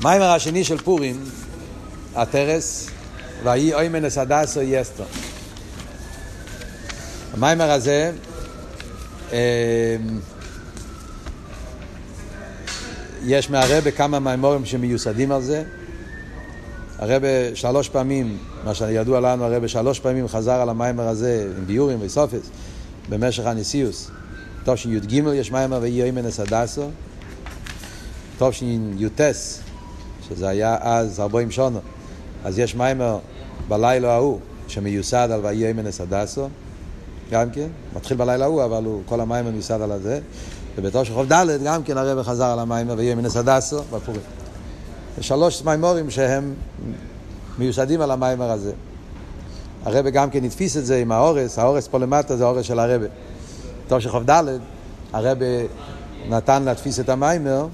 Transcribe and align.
המיימר 0.00 0.30
השני 0.30 0.64
של 0.64 0.78
פורים, 0.78 1.24
הטרס, 2.14 2.90
ויהי 3.44 3.74
אוימנס 3.74 4.18
הדסו 4.18 4.62
יסטו. 4.62 5.04
המיימר 7.34 7.70
הזה, 7.70 8.12
אה, 9.32 9.96
יש 13.24 13.50
מהרבה 13.50 13.90
כמה 13.90 14.18
מימורים 14.18 14.64
שמיוסדים 14.64 15.32
על 15.32 15.42
זה. 15.42 15.64
הרבה 16.98 17.28
שלוש 17.54 17.88
פעמים, 17.88 18.38
מה 18.64 18.74
שידוע 18.74 19.20
לנו, 19.20 19.44
הרבה 19.44 19.68
שלוש 19.68 20.00
פעמים 20.00 20.28
חזר 20.28 20.60
על 20.60 20.68
המיימר 20.68 21.08
הזה 21.08 21.48
עם 21.58 21.66
ביורים 21.66 21.98
וסופס 22.00 22.50
במשך 23.08 23.46
הנשיאוס. 23.46 24.10
טוב 24.64 24.76
שי"ג 24.76 25.12
יש 25.12 25.52
מיימר 25.52 25.78
ויהי 25.82 26.02
אוימנס 26.02 26.40
הדסו. 26.40 26.90
טוב 28.38 28.52
שי"ס 28.52 29.65
שזה 30.28 30.48
היה 30.48 30.76
אז 30.80 31.20
ארבעים 31.20 31.50
שונו. 31.50 31.80
אז 32.44 32.58
יש 32.58 32.74
מיימר 32.74 33.18
בלילה 33.68 34.14
ההוא 34.14 34.38
שמיוסד 34.68 35.28
על 35.32 35.40
ויהי 35.42 35.70
אמנס 35.70 36.00
הדסו, 36.00 36.48
גם 37.30 37.50
כן, 37.50 37.66
מתחיל 37.96 38.16
בלילה 38.16 38.44
ההוא, 38.44 38.64
אבל 38.64 38.84
הוא, 38.84 39.02
כל 39.06 39.20
המיימר 39.20 39.50
מיוסד 39.50 39.80
על 39.80 40.00
זה. 40.02 40.20
ובתור 40.76 41.04
של 41.04 41.14
חוב 41.14 41.32
ד' 41.32 41.62
גם 41.64 41.82
כן 41.82 41.98
הרב 41.98 42.22
חזר 42.22 42.44
על 42.44 42.58
המיימר 42.58 42.94
ויהי 42.96 43.12
אמנס 43.12 43.36
הדסו 43.36 43.82
בפורים. 43.82 44.20
שלוש 45.20 45.62
מיימורים 45.62 46.10
שהם 46.10 46.54
מיוסדים 47.58 48.00
על 48.00 48.10
המיימר 48.10 48.50
הזה. 48.50 48.72
הרב 49.84 50.08
גם 50.08 50.30
כן 50.30 50.44
התפיס 50.44 50.76
את 50.76 50.86
זה 50.86 50.96
עם 50.96 51.12
האורס, 51.12 51.58
האורס 51.58 51.88
פה 51.88 51.98
למטה 51.98 52.36
זה 52.36 52.44
האורס 52.44 52.66
של 52.66 52.78
הרב. 52.78 53.02
בתור 53.86 53.98
של 53.98 54.10
חוב 54.10 54.30
ד' 54.30 54.42
הרב 55.12 55.38
נתן 56.28 56.62
להדפיס 56.62 57.00
את 57.00 57.08
המיימר 57.08 57.66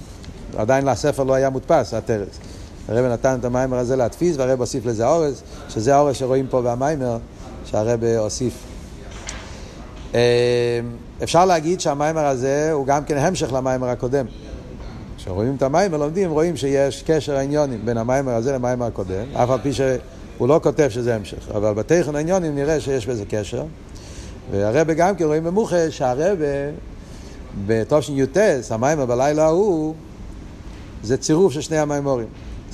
עדיין 0.57 0.85
לספר 0.85 1.23
לא 1.23 1.35
היה 1.35 1.51
מודפס, 1.51 1.95
הטרס. 1.95 2.39
הרב 2.89 3.05
נתן 3.07 3.37
את 3.41 3.45
המיימר 3.45 3.79
הזה 3.79 3.97
להדפיס, 3.97 4.37
והרב 4.37 4.61
הוסיף 4.61 4.87
לזה 4.87 5.07
אורז, 5.07 5.43
שזה 5.69 5.95
האורז 5.95 6.17
שרואים 6.17 6.47
פה 6.51 6.63
במיימר, 6.63 7.19
שהרב 7.65 8.05
הוסיף. 8.05 8.53
אמ, 10.15 10.19
אפשר 11.23 11.45
להגיד 11.45 11.81
שהמיימר 11.81 12.27
הזה 12.27 12.73
הוא 12.73 12.87
גם 12.87 13.05
כן 13.05 13.17
המשך 13.17 13.53
למיימר 13.53 13.89
הקודם. 13.89 14.27
כשרואים 15.17 15.55
את 15.57 15.63
המיימר, 15.63 15.97
לומדים, 15.97 16.31
רואים 16.31 16.57
שיש 16.57 17.03
קשר 17.07 17.37
עניונים 17.37 17.81
בין 17.85 17.99
המיימר 17.99 18.33
הזה 18.33 18.53
למיימר 18.53 18.87
הקודם, 18.87 19.25
אף 19.35 19.51
על 19.51 19.59
פי 19.63 19.73
שהוא 19.73 20.49
לא 20.49 20.61
כותב 20.63 20.89
שזה 20.89 21.15
המשך, 21.15 21.51
אבל 21.55 21.75
בתכן 21.75 22.17
העניונים 22.17 22.55
נראה 22.55 22.81
שיש 22.81 23.07
בזה 23.07 23.25
קשר. 23.29 23.65
והרבה 24.51 24.95
גם 24.95 25.17
כן 25.17 25.25
רואים 25.25 25.45
במוחה 25.45 25.91
שהרבה 25.91 26.47
בתושן 27.67 28.13
יוטס, 28.17 28.73
המיימר 28.73 29.07
בלילה 29.07 29.45
ההוא, 29.45 29.95
זה 31.03 31.17
צירוף 31.17 31.53
של 31.53 31.61
שני 31.61 31.79
המימורים. 31.79 32.27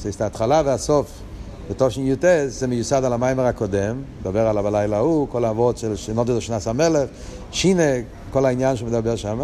זה 0.02 0.24
ההתחלה 0.24 0.62
והסוף 0.64 1.10
בתושן 1.70 2.06
י"ט, 2.06 2.24
זה 2.46 2.66
מיוסד 2.66 3.04
על 3.04 3.12
המיימר 3.12 3.46
הקודם, 3.46 4.02
מדבר 4.20 4.46
עליו 4.46 4.66
הלילה 4.66 4.96
ההוא, 4.96 5.28
כל 5.28 5.44
האבות 5.44 5.78
של 5.78 5.96
שנודו 5.96 6.40
שנס 6.40 6.68
המלך, 6.68 7.08
שינה, 7.52 7.82
כל 8.30 8.46
העניין 8.46 8.76
שמדבר 8.76 9.16
שם, 9.16 9.40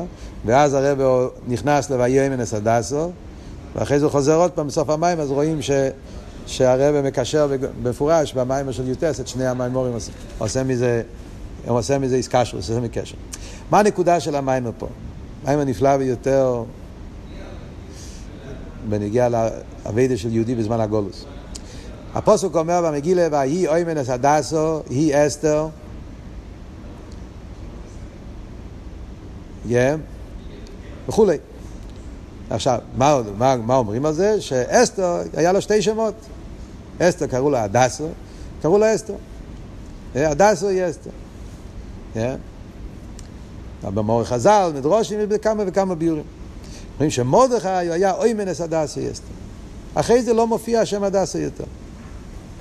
ואז 0.47 0.75
הרב 0.75 1.29
נכנס 1.49 1.91
ל"ויאמנס 1.91 2.55
הדסו", 2.55 3.11
ואחרי 3.75 3.99
זה 3.99 4.05
הוא 4.05 4.13
חוזר 4.13 4.37
עוד 4.37 4.51
פעם 4.51 4.67
בסוף 4.67 4.91
המים, 4.91 5.21
אז 5.21 5.31
רואים 5.31 5.63
ש... 5.63 5.71
שהרב 6.47 7.05
מקשר 7.05 7.51
במפורש 7.83 8.33
במיימר 8.33 8.73
של 8.73 8.89
י"ט 8.89 9.05
את 9.05 9.29
שני 9.29 9.47
המיימורים, 9.47 9.93
עושה 10.39 10.63
עושה 11.67 11.99
מזה 11.99 12.17
איסקשרוס, 12.17 12.71
עושה 12.71 12.81
מזה 12.81 12.89
קשר. 12.89 13.17
מה 13.71 13.79
הנקודה 13.79 14.21
של 14.21 14.37
המיימר 14.37 14.71
פה? 14.79 14.87
מיימר 15.45 15.65
נפלא 15.65 15.97
ביותר. 15.97 16.63
בנגיע 18.89 19.29
לאביידה 19.29 20.17
של 20.17 20.33
יהודי 20.33 20.55
בזמן 20.55 20.81
הגולוס. 20.81 21.25
הפוסק 22.15 22.55
אומר 22.55 22.83
במגילה, 22.83 23.29
ויהי 23.33 23.69
אוימנס 23.69 24.11
הדסו, 24.11 24.83
היא 24.91 25.15
אסתר, 25.27 25.69
yeah, 29.69 29.73
וכולי. 31.09 31.37
עכשיו, 32.51 32.79
מה, 32.97 33.21
מה, 33.39 33.57
מה 33.57 33.77
אומרים 33.77 34.07
על 34.07 34.13
זה? 34.13 34.41
שאסתר, 34.41 35.23
היה 35.37 35.53
לו 35.53 35.63
שתי 35.63 35.83
שמות. 35.83 36.15
אסתר 36.99 37.27
קראו 37.27 37.51
לה 37.51 37.63
הדסו, 37.63 38.09
קראו 38.63 38.79
לה 38.79 38.95
אסתר. 38.95 39.15
הדסו 40.15 40.69
היא 40.69 40.83
אסתר. 40.91 41.11
Yeah. 42.15 42.19
חז"ל, 44.25 44.73
מדרושים 44.75 45.21
בכמה 45.29 45.63
וכמה 45.67 45.95
ביורים. 45.95 46.25
אומרים 46.95 47.11
שמרדכי 47.11 47.69
היה 47.69 48.15
אוי 48.15 48.35
מנס 48.35 48.61
הדסה 48.61 49.01
יסתר. 49.01 49.27
אחרי 49.95 50.23
זה 50.23 50.33
לא 50.33 50.47
מופיע 50.47 50.81
השם 50.81 51.03
הדסה 51.03 51.39
יותר. 51.39 51.65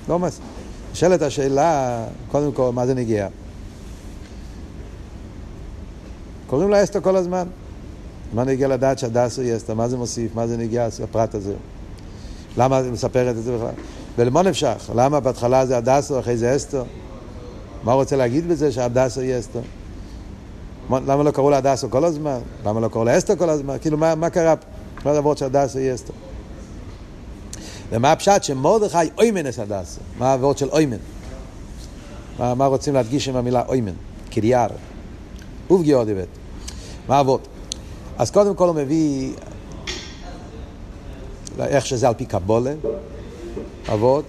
לא 0.08 0.18
מס... 0.18 0.40
נשאלת 0.92 1.22
השאלה, 1.22 2.04
קודם 2.30 2.52
כל, 2.52 2.70
מה 2.72 2.86
זה 2.86 2.94
נגיע? 2.94 3.28
קוראים 6.46 6.70
לה 6.70 6.84
אסתר 6.84 7.00
כל 7.00 7.16
הזמן. 7.16 7.46
מה 8.32 8.44
נגיע 8.44 8.68
לדעת 8.68 8.98
שהדסה 8.98 9.42
היא 9.42 9.56
אסתר? 9.56 9.74
מה 9.74 9.88
זה 9.88 9.96
מוסיף? 9.96 10.34
מה 10.34 10.46
זה 10.46 10.56
נגיע 10.56 10.88
הפרט 11.04 11.34
הזה? 11.34 11.54
למה 12.56 12.78
היא 12.78 12.92
מספרת 12.92 13.36
את 13.36 13.42
זה 13.42 13.56
בכלל? 13.56 13.70
ולמה 14.18 14.42
נפשך? 14.42 14.90
למה 14.94 15.20
בהתחלה 15.20 15.66
זה 15.66 15.76
הדסה, 15.76 16.18
אחרי 16.18 16.36
זה 16.36 16.56
אסתר? 16.56 16.84
מה 17.84 17.92
הוא 17.92 18.00
רוצה 18.00 18.16
להגיד 18.16 18.48
בזה 18.48 18.72
שהדסה 18.72 19.20
היא 19.20 19.38
אסתר? 19.38 19.60
למה 20.90 21.22
לא 21.22 21.30
קראו 21.30 21.50
לה 21.50 21.56
הדסו 21.56 21.90
כל 21.90 22.04
הזמן? 22.04 22.38
למה 22.64 22.80
לא 22.80 22.88
קראו 22.88 23.04
לה 23.04 23.18
אסתר 23.18 23.36
כל 23.36 23.50
הזמן? 23.50 23.76
כאילו, 23.80 23.98
מה, 23.98 24.14
מה 24.14 24.30
קרה 24.30 24.56
פה? 24.56 24.66
מה 25.04 25.10
הדברות 25.10 25.38
שהדסו 25.38 25.78
היא 25.78 25.94
אסתר? 25.94 26.12
ומה 27.90 28.12
הפשט 28.12 28.42
שמרדכי 28.42 28.96
אוימן 29.18 29.46
אס 29.46 29.58
הדסו? 29.58 30.00
מה 30.18 30.30
העברות 30.30 30.58
של 30.58 30.68
אוימן? 30.68 30.96
מה, 32.38 32.54
מה 32.54 32.66
רוצים 32.66 32.94
להדגיש 32.94 33.28
עם 33.28 33.36
המילה 33.36 33.62
אוימן? 33.68 33.92
קריאר. 34.30 34.68
ובגיאור 35.70 36.04
דיבט. 36.04 36.28
מה 37.08 37.16
העברות? 37.16 37.48
אז 38.18 38.30
קודם 38.30 38.54
כל 38.54 38.68
הוא 38.68 38.76
מביא 38.76 39.32
איך 41.58 41.86
שזה 41.86 42.08
על 42.08 42.14
פי 42.14 42.26
קבולה, 42.26 42.74
אבות, 43.92 44.24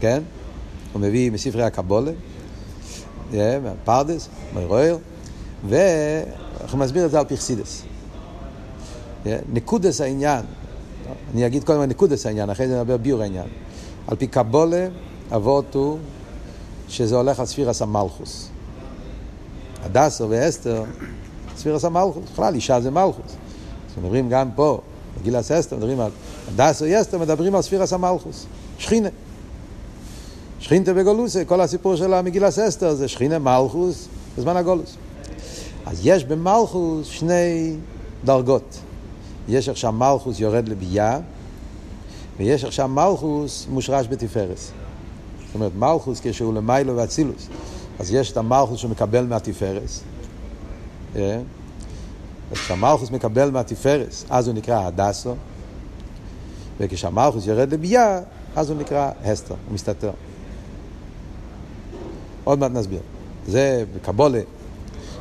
כן? 0.00 0.22
הוא 0.92 1.02
מביא 1.02 1.30
מספרי 1.30 1.62
הקבולה, 1.62 2.10
פרדס, 3.84 4.28
מרויר. 4.54 4.98
ואנחנו 5.68 6.78
מסביר 6.78 7.06
את 7.06 7.10
זה 7.10 7.18
על 7.18 7.24
פרסידס. 7.24 7.82
נקודס 9.52 10.00
העניין, 10.00 10.44
אני 11.34 11.46
אגיד 11.46 11.64
קודם 11.64 11.82
נקודס 11.82 12.26
העניין, 12.26 12.50
אחרי 12.50 12.68
זה 12.68 12.80
נדבר 12.80 12.96
ביור 12.96 13.22
העניין. 13.22 13.46
על 14.06 14.16
פי 14.16 14.26
קבולה, 14.26 14.88
אבות 15.34 15.74
הוא 15.74 15.98
שזה 16.88 17.16
הולך 17.16 17.40
על 17.40 17.46
ספירס 17.46 17.82
המלכוס. 17.82 18.48
הדסו 19.82 20.26
ואסתר, 20.30 20.84
ספירס 21.56 21.84
המלכוס. 21.84 22.24
בכלל, 22.32 22.54
אישה 22.54 22.80
זה 22.80 22.90
מלכוס. 22.90 23.32
אז 23.90 24.02
מדברים 24.02 24.28
גם 24.28 24.48
פה, 24.54 24.80
בגילס 25.20 25.50
אסתר, 25.50 25.76
מדברים 25.76 26.00
על 26.00 26.10
הדסו 26.48 26.84
ואסתר, 26.84 27.18
מדברים 27.18 27.54
על 27.54 27.62
ספירס 27.62 27.92
המלכוס. 27.92 28.46
שכינה. 28.78 29.08
שכינתה 30.60 30.94
בגולוסי, 30.94 31.46
כל 31.46 31.60
הסיפור 31.60 31.96
שלה 31.96 32.22
מגילס 32.22 32.58
אסתר 32.58 32.94
זה 32.94 33.08
שכינה 33.08 33.38
מלכוס 33.38 34.08
בזמן 34.38 34.56
הגולוס. 34.56 34.96
אז 35.86 36.00
יש 36.04 36.24
במלכוס 36.24 37.06
שני 37.06 37.76
דרגות. 38.24 38.78
יש 39.48 39.68
עכשיו 39.68 39.92
מלכוס 39.92 40.40
יורד 40.40 40.68
לביאה, 40.68 41.18
ויש 42.36 42.64
עכשיו 42.64 42.88
מלכוס 42.88 43.66
מושרש 43.70 44.06
בתפארס. 44.06 44.72
זאת 45.46 45.54
אומרת, 45.54 45.72
מלכוס 45.74 46.20
כשהוא 46.22 46.54
למיילו 46.54 46.96
ואצילוס. 46.96 47.48
אז 47.98 48.14
יש 48.14 48.32
את 48.32 48.36
המלכוס 48.36 48.80
שמקבל 48.80 49.26
מהתפארס. 49.26 50.02
אה? 51.16 51.40
כשהמלכוס 52.52 53.10
מקבל 53.10 53.50
מהתפארס, 53.50 54.24
אז 54.30 54.48
הוא 54.48 54.54
נקרא 54.54 54.86
הדסו, 54.86 55.34
וכשהמלכוס 56.80 57.46
יורד 57.46 57.72
לביאה, 57.72 58.20
אז 58.56 58.70
הוא 58.70 58.78
נקרא 58.78 59.10
הסתר, 59.24 59.54
הוא 59.66 59.74
מסתתר. 59.74 60.10
עוד 62.44 62.58
מעט 62.58 62.70
נסביר. 62.70 63.00
זה 63.46 63.84
בקבולה. 63.96 64.40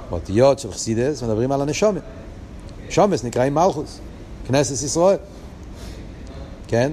באותיות 0.10 0.60
של 0.60 0.72
חסידס 0.72 1.24
מדברים 1.24 1.52
על 1.52 1.62
הנשומת. 1.62 2.02
שומס 2.90 3.24
נקראים 3.24 3.54
מלכוס, 3.54 4.00
כנסת 4.48 4.86
ישראל. 4.86 5.18
כן? 6.68 6.92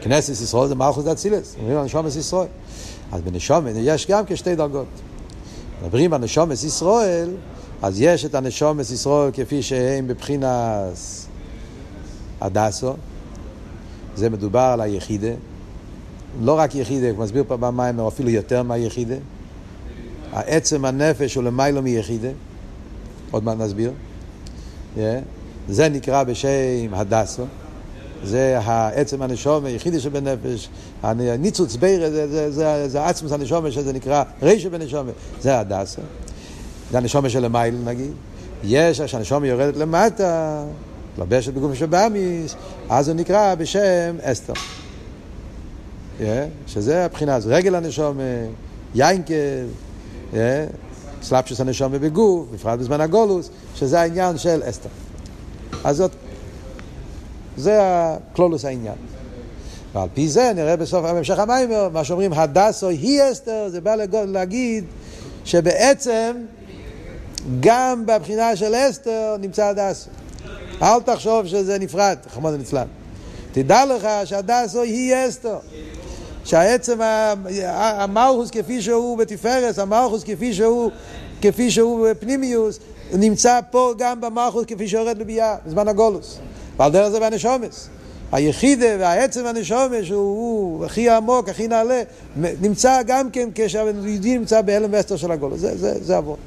כנסת 0.00 0.42
ישראל 0.42 0.68
זה 0.68 0.74
מלכוס 0.74 1.04
דאצילס, 1.04 1.56
מדברים 1.58 1.78
על 1.78 1.84
נשומת 1.84 2.16
ישראל. 2.16 2.48
אז 3.12 3.22
בנשומת 3.22 3.72
יש 3.76 4.06
גם 4.06 4.24
כשתי 4.26 4.54
דרגות. 4.54 4.86
מדברים 5.82 6.12
על 6.12 6.20
נשומת 6.20 6.64
ישראל, 6.64 7.30
אז 7.82 8.00
יש 8.00 8.24
את 8.24 8.34
הנשומת 8.34 8.90
ישראל 8.90 9.30
כפי 9.32 9.62
שהם 9.62 10.08
בבחינת 10.08 10.96
הדסו, 12.40 12.94
זה 14.16 14.30
מדובר 14.30 14.60
על 14.60 14.80
היחידה. 14.80 15.32
לא 16.40 16.58
רק 16.58 16.74
יחידה, 16.74 17.10
הוא 17.10 17.18
מסביר 17.18 17.44
פה 17.48 17.56
במים, 17.56 18.00
אפילו 18.00 18.30
יותר 18.30 18.62
מהיחידה. 18.62 19.14
העצם 20.36 20.84
הנפש 20.84 21.34
הוא 21.34 21.44
למיילו 21.44 21.82
מיחידה, 21.82 22.28
עוד 23.30 23.44
מעט 23.44 23.58
נסביר. 23.58 23.92
Yeah. 24.96 25.00
זה 25.68 25.88
נקרא 25.88 26.22
בשם 26.22 26.48
הדסו. 26.92 27.44
זה 28.24 28.58
העצם 28.62 29.22
הנשום, 29.22 29.64
היחידי 29.64 30.00
שבנפש, 30.00 30.68
הניצוץ 31.02 31.76
בירה, 31.76 32.10
זה, 32.10 32.28
זה, 32.28 32.50
זה, 32.50 32.88
זה 32.88 33.06
עצמוס 33.06 33.32
הנשום 33.32 33.70
שזה 33.70 33.92
נקרא 33.92 34.24
רישה 34.42 34.70
בנשום, 34.70 35.06
זה 35.40 35.58
הדסה. 35.58 36.02
זה 36.90 36.98
הנשום 36.98 37.28
של 37.28 37.44
המייל 37.44 37.76
נגיד. 37.84 38.12
יש, 38.64 39.00
כשהנשום 39.00 39.44
יורדת 39.44 39.76
למטה, 39.76 40.64
מתלבשת 41.12 41.52
בגוף 41.52 41.74
שבאמיס, 41.74 42.54
אז 42.88 43.08
הוא 43.08 43.16
נקרא 43.16 43.54
בשם 43.54 44.16
אסתר. 44.22 44.52
Yeah, 46.18 46.22
שזה 46.66 47.04
הבחינה 47.04 47.34
הזו, 47.34 47.50
רגל 47.52 47.74
הנשום, 47.74 48.18
יינקל, 48.94 49.32
yeah, 49.34 49.85
סלפשוס 51.22 51.60
הנשום 51.60 51.92
בגוף, 51.92 52.46
בפרט 52.54 52.78
בזמן 52.78 53.00
הגולוס, 53.00 53.50
שזה 53.74 54.00
העניין 54.00 54.38
של 54.38 54.62
אסתר. 54.68 54.88
אז 55.84 55.96
זאת, 55.96 56.10
זה 57.56 57.78
הקלולוס 57.82 58.64
העניין. 58.64 58.94
ועל 59.94 60.08
פי 60.14 60.28
זה 60.28 60.52
נראה 60.54 60.76
בסוף 60.76 61.04
המשך 61.04 61.38
המים, 61.38 61.70
מה 61.92 62.04
שאומרים 62.04 62.32
הדסו 62.32 62.88
היא 62.88 63.22
אסתר, 63.32 63.68
זה 63.68 63.80
בא 63.80 63.94
להגיד 64.26 64.84
שבעצם 65.44 66.36
גם 67.60 68.06
בבחינה 68.06 68.56
של 68.56 68.74
אסתר 68.74 69.36
נמצא 69.40 69.64
הדסו. 69.64 70.10
אל 70.82 71.00
תחשוב 71.00 71.46
שזה 71.46 71.78
נפרד, 71.78 72.16
חמוד 72.34 72.54
הנצלן. 72.54 72.86
תדע 73.52 73.84
לך 73.84 74.08
שהדסו 74.24 74.82
היא 74.82 75.14
אסתר. 75.28 75.58
שהעצם 76.46 76.98
המלכוס 77.72 78.50
כפי 78.50 78.82
שהוא 78.82 79.18
בתפארס, 79.18 79.78
המלכוס 79.78 80.24
כפי 80.24 80.54
שהוא, 80.54 80.90
כפי 81.42 81.70
שהוא 81.70 82.08
בפנימיוס, 82.10 82.78
נמצא 83.12 83.60
פה 83.70 83.92
גם 83.98 84.20
במלכוס 84.20 84.64
כפי 84.66 84.88
שיורד 84.88 85.18
לביאה, 85.18 85.56
בזמן 85.66 85.88
הגולוס. 85.88 86.38
ועל 86.76 86.92
דרך 86.92 87.08
זה 87.08 87.20
בנשומס. 87.20 87.88
היחידה 88.32 88.86
והעצם 88.98 89.46
הנשומש 89.46 90.10
הוא, 90.10 90.18
הוא 90.18 90.84
הכי 90.84 91.10
עמוק, 91.10 91.48
הכי 91.48 91.68
נעלה, 91.68 92.02
נמצא 92.36 93.02
גם 93.06 93.30
כן 93.30 93.48
כשהיהודי 93.54 94.38
נמצא 94.38 94.60
בהלם 94.60 94.88
ואסתר 94.92 95.16
של 95.16 95.30
הגולוס. 95.30 95.60
זה, 95.60 95.76
זה, 95.76 96.04
זה 96.04 96.16
עבוד. 96.16 96.38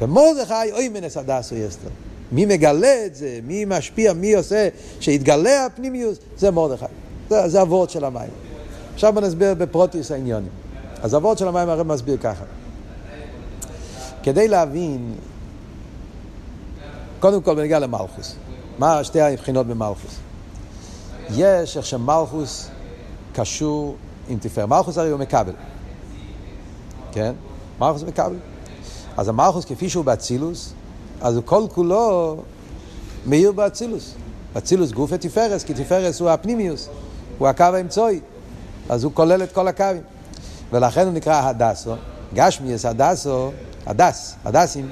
ומרדכי 0.00 0.72
אוי 0.72 0.88
מנס 0.88 1.16
הדסו 1.16 1.54
יסתר. 1.54 1.88
מי 2.32 2.46
מגלה 2.46 3.06
את 3.06 3.14
זה, 3.14 3.38
מי 3.46 3.64
משפיע, 3.64 4.12
מי 4.12 4.34
עושה, 4.34 4.68
שיתגלה 5.00 5.66
הפנימיוס, 5.66 6.18
זה 6.38 6.50
מרדכי. 6.50 6.84
זה, 7.30 7.48
זה 7.48 7.60
הוורד 7.60 7.90
של 7.90 8.04
המים. 8.04 8.43
עכשיו 8.94 9.12
בוא 9.12 9.20
נסביר 9.20 9.54
בפרוטיוס 9.54 10.10
העניונים. 10.10 10.50
אז 11.02 11.14
הוורד 11.14 11.38
של 11.38 11.48
המים 11.48 11.68
הרב 11.68 11.86
מסביר 11.86 12.16
ככה. 12.16 12.44
כדי 14.22 14.48
להבין, 14.48 15.14
קודם 17.20 17.42
כל 17.42 17.54
בנגיע 17.54 17.78
למלכוס. 17.78 18.34
מה 18.78 19.04
שתי 19.04 19.20
הבחינות 19.20 19.66
במלכוס? 19.66 20.18
יש 21.30 21.76
איך 21.76 21.86
שמלכוס 21.86 22.68
קשור 23.32 23.96
עם 24.28 24.38
תפארת. 24.38 24.68
מלכוס 24.68 24.98
הרי 24.98 25.10
הוא 25.10 25.20
מקבל. 25.20 25.52
כן? 27.12 27.32
מלכוס 27.80 28.02
מקבל. 28.02 28.36
אז 29.16 29.28
המלכוס 29.28 29.64
כפי 29.64 29.88
שהוא 29.88 30.04
באצילוס, 30.04 30.72
אז 31.20 31.36
הוא 31.36 31.42
כל 31.46 31.62
כולו 31.74 32.36
מאיר 33.26 33.52
באצילוס. 33.52 34.14
אצילוס 34.58 34.92
גוף 34.92 35.10
ותפארס, 35.12 35.64
כי 35.64 35.74
תפארס 35.74 36.20
הוא 36.20 36.30
הפנימיוס, 36.30 36.88
הוא 37.38 37.48
הקו 37.48 37.64
האמצעי. 37.64 38.20
אז 38.88 39.04
הוא 39.04 39.12
כולל 39.14 39.42
את 39.42 39.52
כל 39.52 39.68
הקווים. 39.68 40.02
ולכן 40.72 41.06
הוא 41.06 41.12
נקרא 41.12 41.48
הדסו. 41.48 41.94
גשמיאס 42.34 42.84
הדסו, 42.84 43.50
הדס, 43.86 44.34
הדסים, 44.44 44.88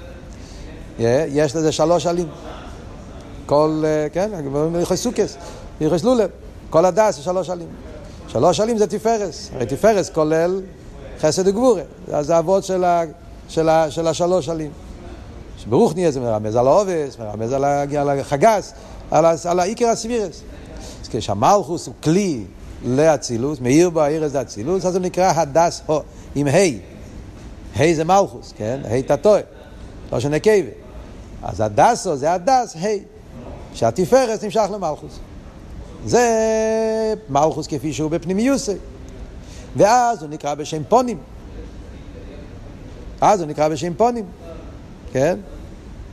יש 0.98 1.56
לזה 1.56 1.72
שלוש 1.72 2.06
עלים. 2.06 2.28
כל, 3.46 3.84
כן, 4.12 4.30
הלכי 4.74 4.96
סוכס, 4.96 5.36
הלכי 5.80 5.98
סלולב, 5.98 6.30
כל 6.70 6.84
הדס 6.84 7.16
זה 7.16 7.22
שלוש 7.22 7.50
עלים. 7.50 7.68
שלוש 8.28 8.60
עלים 8.60 8.78
זה 8.78 8.86
תפארס, 8.86 9.50
הרי 9.54 9.66
תפארס 9.66 10.10
כולל 10.10 10.60
חסד 11.20 11.48
וגבורה, 11.48 11.82
זה 12.20 12.36
האבות 12.36 12.64
של, 12.64 12.84
של, 13.48 13.68
של 13.90 14.06
השלוש 14.06 14.48
עלים. 14.48 14.70
שברוך 15.58 15.94
נהיה 15.94 16.10
זה 16.10 16.20
מרמז 16.20 16.56
על 16.56 16.66
העובס, 16.66 17.18
מרמז 17.18 17.52
על 17.52 18.20
החגס, 18.20 18.72
על, 19.10 19.24
על 19.48 19.60
העיקר 19.60 19.86
הסבירס. 19.86 20.42
אז 21.02 21.08
כשהמלכוס 21.08 21.86
הוא 21.86 21.94
כלי 22.02 22.44
לאצילוס, 22.84 23.60
מאיר 23.60 23.90
בו 23.90 24.00
העיר 24.00 24.24
הזה 24.24 24.42
אצילוס, 24.42 24.86
אז 24.86 24.96
הוא 24.96 25.02
נקרא 25.02 25.32
הדס 25.36 25.82
הו, 25.86 26.00
עם 26.34 26.46
ה'. 26.46 26.58
ה' 27.76 27.94
זה 27.94 28.04
מלכוס, 28.04 28.52
כן? 28.56 28.80
ה' 28.84 29.02
תתוי, 29.02 29.40
לא 30.12 30.20
שנקבה. 30.20 30.70
אז 31.42 31.60
הדסו 31.60 32.16
זה 32.16 32.32
הדס 32.32 32.76
ה', 32.76 32.86
שהתפארס 33.74 34.44
נמשך 34.44 34.64
למלכוס. 34.74 35.18
זה 36.06 37.14
מלכוס 37.28 37.66
כפי 37.66 37.92
שהוא 37.92 38.10
בפנימיוסי. 38.10 38.76
ואז 39.76 40.22
הוא 40.22 40.30
נקרא 40.30 40.54
בשם 40.54 40.82
פונים. 40.88 41.18
אז 43.20 43.40
הוא 43.40 43.48
נקרא 43.48 43.68
בשם 43.68 43.94
פונים, 43.94 44.24
כן? 45.12 45.38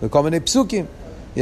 וכל 0.01 0.24
מיני 0.24 0.39
פסוקים, 0.39 0.86
yeah. 1.36 1.39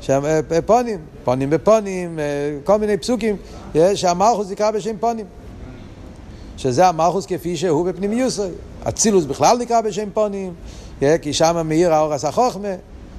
שם 0.00 0.22
פונים, 0.66 0.98
פונים 1.24 1.50
בפונים, 1.50 2.18
כל 2.64 2.78
מיני 2.78 2.96
פסוקים, 2.96 3.36
שהמלכוס 3.94 4.50
נקרא 4.50 4.70
בשם 4.70 4.96
פונים. 5.00 5.26
שזה 6.56 6.86
המלכוס 6.86 7.26
כפי 7.26 7.56
שהוא 7.56 7.86
בפנימיוס. 7.86 8.40
אצילוס 8.88 9.24
בכלל 9.24 9.58
נקרא 9.58 9.80
בשם 9.80 10.08
פונים, 10.14 10.54
כי 11.22 11.32
שם 11.32 11.66
מאיר 11.68 11.94
האור 11.94 12.12
עשה 12.12 12.30
חוכמה, 12.30 12.68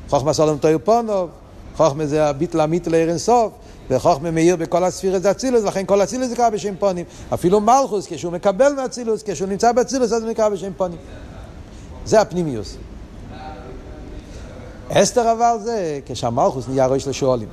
חוכמה 0.09 0.33
סולם 0.33 0.57
תויר 0.57 0.77
פונוב, 0.83 1.29
חוכמה 1.75 2.06
זה 2.06 2.25
הביטל 2.25 2.59
המיטל 2.59 2.95
עיר 2.95 3.09
אינסוף, 3.09 3.51
וחוכמה 3.89 4.31
מאיר 4.31 4.56
בכל 4.56 4.83
הספירת 4.83 5.24
זה 5.24 5.31
אצילוס, 5.31 5.63
לכן 5.63 5.85
כל 5.85 6.03
אצילוס 6.03 6.31
נקרא 6.31 6.50
בשם 6.50 6.74
פונים. 6.79 7.06
אפילו 7.33 7.62
מלכוס, 7.62 8.07
כשהוא 8.07 8.33
מקבל 8.33 8.74
מאצילוס, 8.74 9.24
כשהוא 9.25 9.50
נמצא 9.50 9.71
באצילוס, 9.71 10.12
אז 10.12 10.21
הוא 10.21 10.31
נקרא 10.31 10.50
בשם 10.50 10.71
פונים. 10.77 10.97
זה 12.06 12.21
הפנימיוס. 12.21 12.77
אסתר 14.89 15.31
אבל 15.31 15.56
זה 15.63 16.00
כשהמלכוס 16.06 16.68
נהיה 16.68 16.86
ראש 16.86 17.07
לשואלים. 17.07 17.48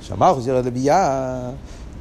כשהמלכוס 0.00 0.46
ירד 0.46 0.66
לביאה, 0.66 1.40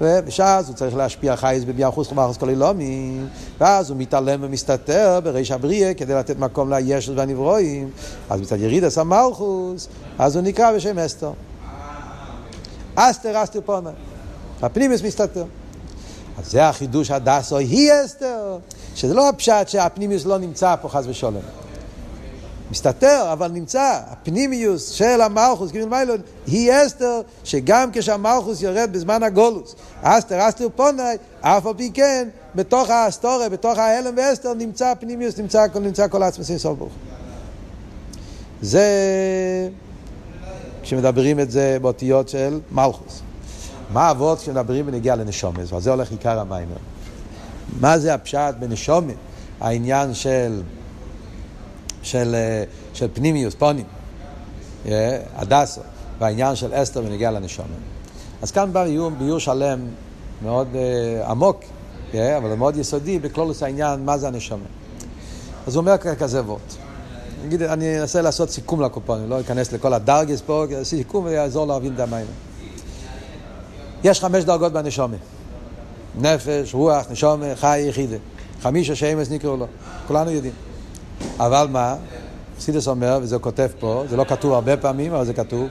ושאז 0.02 0.68
הוא 0.68 0.76
צריך 0.76 0.96
להשפיע 0.96 1.36
חייס 1.36 1.64
בביאה 1.64 1.92
חוץ 1.92 2.08
חומרחוס 2.08 2.38
כל 2.38 2.50
אילומי, 2.50 3.20
ואז 3.60 3.90
הוא 3.90 3.98
מתעלם 3.98 4.40
ומסתתר 4.44 5.20
בריש 5.24 5.52
הבריאה 5.52 5.94
כדי 5.94 6.14
לתת 6.14 6.40
מקום 6.40 6.74
לישת 6.74 7.14
והנברואים, 7.16 7.90
אז 8.30 8.42
מצד 8.42 8.60
ירידס 8.60 8.98
המלכוס, 8.98 9.88
אז 10.20 10.36
הוא 10.36 10.44
נקרא 10.44 10.72
בשם 10.76 11.00
אסתר. 11.00 11.32
אסתר 12.96 13.44
אסתר 13.44 13.60
פונה. 13.66 13.90
הפנימיוס 14.62 15.04
מסתתר. 15.04 15.46
אז 16.38 16.52
זה 16.52 16.70
החידוש 16.70 17.12
הדסו 17.12 17.58
היא 17.58 17.92
אסתר, 18.06 18.58
שזה 18.96 19.14
לא 19.14 19.30
הפשט 19.30 19.68
שהפנימיוס 19.68 20.26
לא 20.26 20.38
נמצא 20.38 20.76
פה 20.82 20.90
חס 20.90 21.06
ושלום. 21.08 21.42
מסתתר, 22.72 23.30
אבל 23.34 23.52
נמצא, 23.52 24.00
הפנימיוס 24.08 24.90
של 24.90 25.22
המלכוס, 25.22 25.72
כאילו 25.72 25.88
מיילון, 25.88 26.18
היא 26.48 26.72
אסתר, 26.86 27.22
שגם 27.44 27.90
כשהמלכוס 27.94 28.62
יורד 28.62 28.90
בזמן 28.92 29.24
הגולוס, 29.24 29.76
אסתר, 30.02 30.50
אסתר 30.50 30.68
פונאי, 30.76 31.16
אף 31.42 31.66
על 31.66 31.74
פי 31.78 31.92
כן, 31.94 32.28
בתוך 32.56 32.90
האסתורה, 32.90 33.50
בתוך 33.50 33.78
ההלם 33.78 34.14
ואסתר, 34.18 34.54
נמצא 34.54 34.88
הפנימיוס, 34.88 35.38
נמצא, 35.38 35.66
נמצא 35.82 36.08
כל 36.08 36.24
עצמס 36.24 36.50
אינסוף 36.50 36.78
ברוך. 36.78 36.94
זה, 38.62 38.90
כשמדברים 40.84 41.40
את 41.40 41.52
זה 41.52 41.78
באותיות 41.82 42.30
של 42.30 42.60
מלכוס. 42.72 43.22
מה 43.94 44.12
אבות 44.12 44.40
כשמדברים 44.40 44.86
בנגיעה 44.86 45.16
לנשומס, 45.16 45.72
ועל 45.72 45.82
זה 45.82 45.92
הולך 45.92 46.12
עיקר 46.12 46.40
המיימר. 46.40 46.76
מה 47.80 48.00
זה 48.00 48.14
הפשט 48.14 48.56
בנשומת? 48.60 49.16
העניין 49.62 50.14
של 50.14 50.62
של, 52.04 52.36
אה, 52.36 52.64
של 52.94 53.08
פנימיוס, 53.14 53.56
פונים, 53.56 53.86
אה, 54.86 55.20
הדסו, 55.36 55.82
והעניין 56.20 56.56
של 56.56 56.70
אסתר 56.74 57.04
ונגיע 57.06 57.32
לנשומת. 57.32 57.68
אז 58.42 58.52
כאן 58.52 58.74
בא 58.74 58.84
ביור, 58.84 59.10
ביור 59.10 59.40
שלם 59.40 59.80
מאוד 60.42 60.68
uh, 60.74 61.30
עמוק, 61.30 61.64
yeah, 62.12 62.16
אבל 62.38 62.56
מאוד 62.56 62.78
יסודי, 62.78 63.20
בכלולוס 63.20 63.64
העניין, 63.64 64.06
מה 64.06 64.18
זה 64.18 64.28
הנשומת. 64.28 64.62
אז 65.68 65.76
הוא 65.76 65.82
אומר 65.82 65.98
כזה 65.98 66.42
וורט. 66.42 66.76
נגיד, 67.46 67.62
אני 67.62 68.02
אנסה 68.02 68.22
לעשות 68.22 68.50
סיכום 68.50 68.82
לקופונים, 68.82 69.30
לא 69.30 69.40
אכנס 69.40 69.72
לכל 69.72 69.94
הדרגס 69.94 70.42
פה, 70.42 70.66
סיכום 70.84 71.26
ויעזור 71.26 71.68
להבין 71.68 71.94
את 71.94 72.00
המים. 72.00 72.26
יש 74.04 74.20
חמש 74.20 74.44
דרגות 74.44 74.74
בנשומת. 74.74 75.20
נפש, 76.22 76.74
רוח, 76.74 77.06
נשומת, 77.12 77.58
חי, 77.58 77.80
יחידה. 77.80 78.18
חמישה 78.62 78.96
שמש 78.96 79.30
נקראו 79.30 79.58
לו. 79.58 79.68
כולנו 80.08 80.32
יודעים. 80.32 80.54
אבל 81.40 81.68
מה? 81.72 81.96
סידס 82.60 82.88
אומר, 82.88 83.20
וזה 83.22 83.40
כותב 83.40 83.68
פה, 83.80 84.04
זה 84.10 84.18
לא 84.18 84.24
כתוב 84.24 84.54
הרבה 84.54 84.78
פעמים, 84.78 85.14
אבל 85.14 85.26
זה 85.26 85.34
כתוב, 85.34 85.68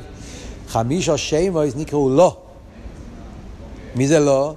חמישו 0.69 1.19
שמויס 1.19 1.77
נקראו 1.77 2.11
לא. 2.11 2.37
מי 3.95 4.09
זה 4.09 4.21
לא? 4.21 4.55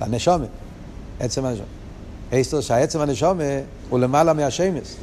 הנשומת, 0.00 0.48
עצם 1.20 1.44
הנשומת. 1.44 1.66
אסתר 2.32 2.60
שהעצם 2.60 3.00
הנשומת 3.00 3.64
הוא 3.88 3.98
למעלה 3.98 4.32
מהשמס. 4.32 4.96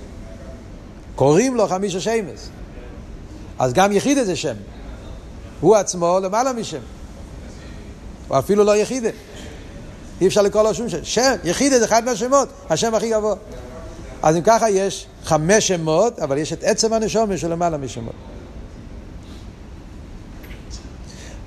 קוראים 1.15 1.55
לו 1.55 1.67
חמישו 1.67 2.01
שמס. 2.01 2.49
אז 3.59 3.73
גם 3.73 3.91
יחיד 3.91 4.17
איזה 4.17 4.35
שם. 4.35 4.55
הוא 5.61 5.75
עצמו 5.75 6.19
למעלה 6.23 6.53
משם. 6.53 6.81
הוא 8.27 8.39
אפילו 8.39 8.63
לא 8.63 8.77
יחידה. 8.77 9.09
אי 10.21 10.27
אפשר 10.27 10.41
לקרוא 10.41 10.63
לו 10.63 10.73
שום 10.73 10.89
שם. 10.89 11.03
שם, 11.03 11.35
יחידה 11.43 11.79
זה 11.79 11.85
אחד 11.85 12.05
מהשמות, 12.05 12.49
השם 12.69 12.95
הכי 12.95 13.09
גבוה. 13.09 13.35
אז 14.23 14.37
אם 14.37 14.41
ככה 14.45 14.69
יש 14.69 15.07
חמש 15.23 15.67
שמות, 15.67 16.19
אבל 16.19 16.37
יש 16.37 16.53
את 16.53 16.63
עצם 16.63 16.93
הנשומה 16.93 17.37
של 17.37 17.51
למעלה 17.51 17.77
משמות. 17.77 18.13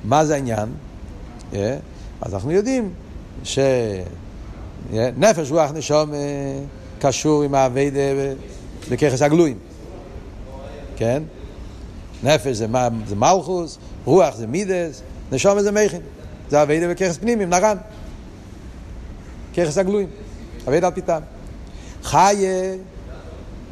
מה 0.05 0.25
זה 0.25 0.35
העניין? 0.35 0.69
Yeah. 1.53 1.57
אז 2.21 2.35
אנחנו 2.35 2.51
יודעים 2.51 2.93
שנפש 3.45 5.51
רוח 5.51 5.71
נשום 5.71 6.13
קשור 7.01 7.43
עם 7.43 7.55
האביידה 7.55 8.01
בככס 8.91 9.23
הגלויים, 9.23 9.59
כן? 10.97 11.23
נפש 12.23 12.57
זה, 12.57 12.67
זה 13.07 13.17
מלכוס, 13.17 13.79
רוח 14.05 14.37
זה 14.37 14.47
מידס, 14.47 15.03
נשום 15.33 15.61
זה 15.61 15.73
מכין. 15.73 16.01
זה 16.51 16.63
אביידה 16.63 16.89
בככס 16.89 17.19
פנימי, 17.19 17.47
נרן. 17.47 17.77
ככס 19.57 19.79
הגלויים, 19.79 20.09
אביידה 20.69 20.87
על 20.87 20.93
פיתם. 20.93 21.21
חיה 22.03 22.77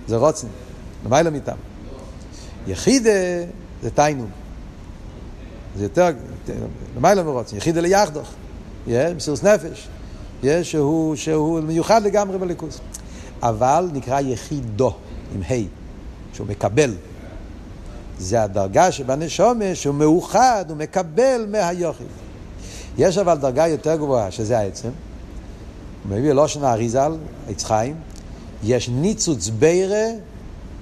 זה 0.09 0.17
רוצן, 0.17 0.49
למעלה 1.07 1.31
מיתם. 1.31 1.57
יחידה 2.67 3.11
זה 3.83 3.91
תיינום. 3.91 4.31
זה 5.77 5.83
יותר, 5.83 6.09
למעלה 6.97 7.23
מרוצן, 7.23 7.57
יחידה 7.57 7.81
ליחדוך. 7.81 8.29
מסירות 9.17 9.45
נפש. 9.45 9.89
שהוא, 10.63 11.17
שהוא 11.17 11.61
מיוחד 11.61 12.03
לגמרי 12.03 12.39
בליכוס. 12.39 12.81
אבל 13.43 13.89
נקרא 13.93 14.21
יחידו, 14.21 14.95
עם 15.35 15.43
ה', 15.43 15.67
שהוא 16.35 16.47
מקבל. 16.47 16.95
זה 18.19 18.43
הדרגה 18.43 18.93
שבנשומה 18.93 19.75
שהוא 19.75 19.95
מאוחד, 19.95 20.65
הוא 20.69 20.77
מקבל 20.77 21.47
מהיוחיד. 21.51 22.07
יש 22.99 23.19
אבל 23.19 23.39
דרגה 23.39 23.67
יותר 23.67 23.97
גבוהה, 23.97 24.31
שזה 24.31 24.59
העצם. 24.59 24.89
הוא 24.89 26.17
מביא 26.17 26.33
לושן 26.33 26.65
האריזל, 26.65 27.17
עץ 27.49 27.65
חיים, 27.65 27.95
יש 28.65 28.89
ניצוץ 28.89 29.49
בירה 29.49 30.07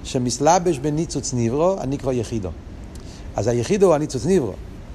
שמסלבש 0.03 0.77
בניצוץ 0.77 1.33
ניברו, 1.33 1.75
הנקרא 1.79 2.13
יחידו. 2.13 2.49
אז 3.35 3.47
היחידו 3.47 3.85
הוא 3.85 3.95
הניצוץ 3.95 4.25
ניברו, 4.25 4.53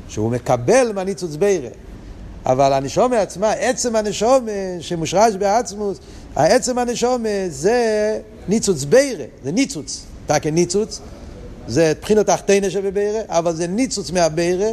שהוא 0.08 0.30
מקבל 0.30 0.92
מהניצוץ 0.94 1.36
בירה. 1.36 1.70
אבל 2.46 2.72
הנשומה 2.72 3.20
עצמה, 3.20 3.52
עצם 3.52 3.96
הנשומה 3.96 4.50
שמושרש 4.80 5.34
בעצמוס, 5.34 5.98
העצם 6.36 6.78
הנשומה 6.78 7.28
זה 7.48 8.20
ניצוץ 8.48 8.84
בירה, 8.84 9.24
זה 9.44 9.52
ניצוץ. 9.52 10.06
תקן 10.26 10.54
ניצוץ, 10.54 11.00
זה 11.68 11.92
בחינות 12.02 12.26
תחתינה 12.26 12.70
שבבירה, 12.70 13.20
אבל 13.26 13.54
זה 13.54 13.66
ניצוץ 13.66 14.10
מהבירה, 14.10 14.70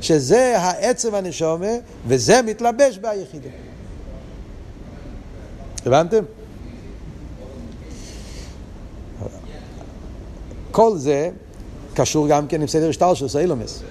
שזה 0.00 0.58
העצם 0.58 1.14
הנשומה, 1.14 1.72
וזה 2.06 2.42
מתלבש 2.42 2.98
ביחידה. 2.98 3.48
הבנתם? 5.86 6.24
כל 10.80 10.98
זה 10.98 11.30
קשור 11.94 12.28
גם 12.28 12.46
כן 12.46 12.60
עם 12.60 12.66
סדר 12.66 12.88
השטר 12.88 13.14
של 13.14 13.38
אילומס. 13.38 13.82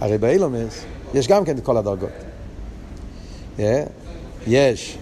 הרי 0.00 0.18
באילומס 0.18 0.80
יש 1.14 1.28
גם 1.28 1.44
כן 1.44 1.58
את 1.58 1.64
כל 1.64 1.76
הדרגות. 1.76 2.10
Yeah. 3.58 3.60
יש, 4.46 4.98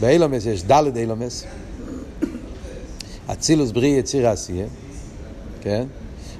באילומס 0.00 0.46
יש 0.46 0.62
דלת 0.62 0.96
אילומס, 0.96 1.44
אצילוס 3.26 3.70
בריא 3.70 3.98
יציר 3.98 4.28
עשייה, 4.28 4.66
כן? 5.60 5.86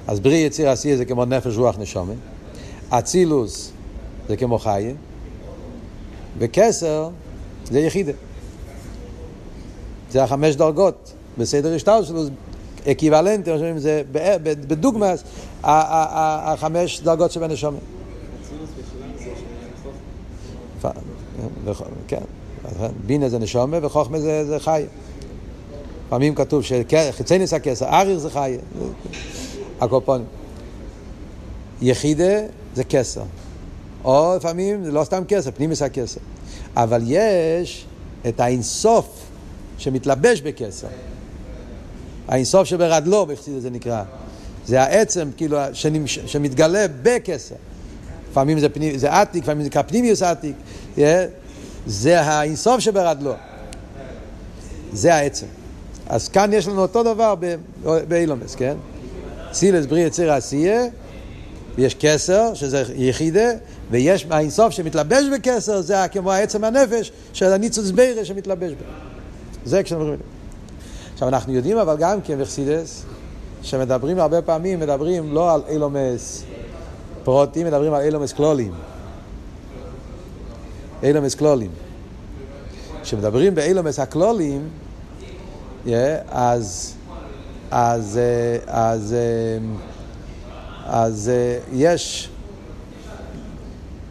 אז 0.07 0.19
בריא 0.19 0.47
יציר 0.47 0.69
עשייה 0.69 0.97
זה 0.97 1.05
כמו 1.05 1.25
נפש 1.25 1.57
רוח 1.57 1.77
נשומה, 1.79 2.13
אצילוס 2.89 3.71
זה 4.27 4.37
כמו 4.37 4.59
חיה, 4.59 4.93
וכסר 6.39 7.09
זה 7.65 7.79
יחידה. 7.79 8.13
זה 10.11 10.23
החמש 10.23 10.55
דרגות 10.55 11.13
בסדר 11.37 11.75
השטר 11.75 12.03
שלו, 12.03 12.23
אקיוולנטי, 12.91 13.51
זה 13.77 14.01
בדוגמאס, 14.43 15.23
החמש 15.63 17.01
דרגות 17.01 17.31
שבנשומה. 17.31 17.77
כן, 22.07 22.21
בינה 23.05 23.29
זה 23.29 23.39
נשומה 23.39 23.77
וחוכמה 23.81 24.19
זה, 24.19 24.55
חי. 24.59 24.85
פעמים 26.09 26.35
כתוב 26.35 26.63
שחיצי 26.63 27.37
ניס 27.37 27.53
הכסר, 27.53 27.85
אריך 27.85 28.17
זה 28.17 28.29
חי. 28.29 28.57
הקופונים. 29.81 30.25
יחידה 31.81 32.39
זה 32.75 32.83
כסר. 32.83 33.23
או 34.03 34.33
לפעמים 34.37 34.83
זה 34.83 34.91
לא 34.91 35.03
סתם 35.03 35.23
כסר, 35.27 35.51
פנימיס 35.51 35.81
הכסר. 35.81 36.19
אבל 36.75 37.01
יש 37.05 37.85
את 38.27 38.39
האינסוף 38.39 39.25
שמתלבש 39.77 40.41
בכסר. 40.41 40.87
האינסוף 42.27 42.67
שברדלו, 42.67 43.25
בחסידות 43.25 43.61
זה 43.61 43.69
נקרא. 43.69 44.03
זה 44.65 44.81
העצם, 44.81 45.29
כאילו, 45.37 45.57
שנמש, 45.73 46.19
שמתגלה 46.19 46.85
בכסר. 47.01 47.55
לפעמים 48.31 48.59
זה, 48.59 48.69
פנימ, 48.69 48.97
זה 48.97 49.13
עתיק, 49.13 49.43
לפעמים 49.43 49.61
זה 49.61 49.67
נקרא 49.69 49.81
פנימיוס 49.81 50.21
עתיק. 50.21 50.55
Yeah. 50.97 50.99
זה 51.87 52.21
האינסוף 52.21 52.79
שברדלו. 52.79 53.33
זה 54.93 55.15
העצם. 55.15 55.45
אז 56.07 56.29
כאן 56.29 56.53
יש 56.53 56.67
לנו 56.67 56.81
אותו 56.81 57.03
דבר 57.03 57.35
באילומס, 58.07 58.55
כן? 58.55 58.77
סילס 59.53 59.85
בריא 59.85 60.07
יציר 60.07 60.31
עשייה, 60.33 60.83
ויש 61.75 61.95
כסר, 61.99 62.53
שזה 62.53 62.83
יחידה, 62.95 63.49
ויש 63.91 64.27
האינסוף 64.29 64.73
שמתלבש 64.73 65.25
בכסר, 65.35 65.81
זה 65.81 65.95
כמו 66.11 66.31
העצם 66.31 66.63
הנפש 66.63 67.11
של 67.33 67.45
הניצוץ 67.45 67.91
בירה 67.91 68.25
שמתלבש 68.25 68.71
בו. 68.71 68.83
זה 69.65 69.83
כשאנחנו... 69.83 70.15
עכשיו 71.17 71.27
אנחנו 71.27 71.53
יודעים 71.53 71.77
אבל 71.77 71.97
גם 71.97 72.21
כן 72.21 72.41
בחסידס, 72.41 73.05
שמדברים 73.61 74.19
הרבה 74.19 74.41
פעמים, 74.41 74.79
מדברים 74.79 75.33
לא 75.33 75.53
על 75.53 75.61
אילומס 75.69 76.43
פרוטים, 77.23 77.67
מדברים 77.67 77.93
על 77.93 78.01
אילומס 78.01 78.33
קלולים. 78.33 78.73
אילומס 81.03 81.35
קלולים. 81.35 81.71
כשמדברים 83.01 83.55
באילומס 83.55 83.99
הקלולים, 83.99 84.69
yeah, 85.85 85.89
אז, 86.29 86.93
אז, 87.71 88.17
אה, 88.17 88.57
אז, 88.67 89.13
אה, 89.13 89.57
אז, 90.85 91.09
אז 91.09 91.29
אה, 91.29 91.59
יש, 91.73 92.29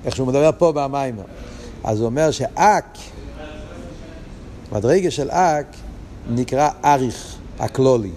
איך 0.05 0.17
שהוא 0.17 0.29
מדבר 0.29 0.51
פה 0.59 0.73
במים, 0.73 1.17
אז 1.85 2.01
הוא 2.01 2.07
אומר 2.07 2.31
שאק, 2.31 2.99
מדרגה 4.73 5.11
של 5.11 5.31
אק, 5.31 5.67
נקרא 6.31 6.71
אריך 6.85 7.37
הקלולי. 7.59 8.11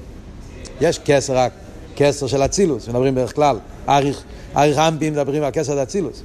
יש 0.82 1.00
כסר, 1.00 1.48
כסר 1.96 2.28
של 2.28 2.46
אצילוס, 2.46 2.88
מדברים 2.88 3.16
בדרך 3.16 3.36
כלל, 3.36 3.60
אריך, 3.90 4.24
אריך 4.56 4.78
אמפים 4.78 5.14
מדברים 5.14 5.44
על 5.44 5.52
כסר 5.54 5.84
אצילוס. 5.84 6.22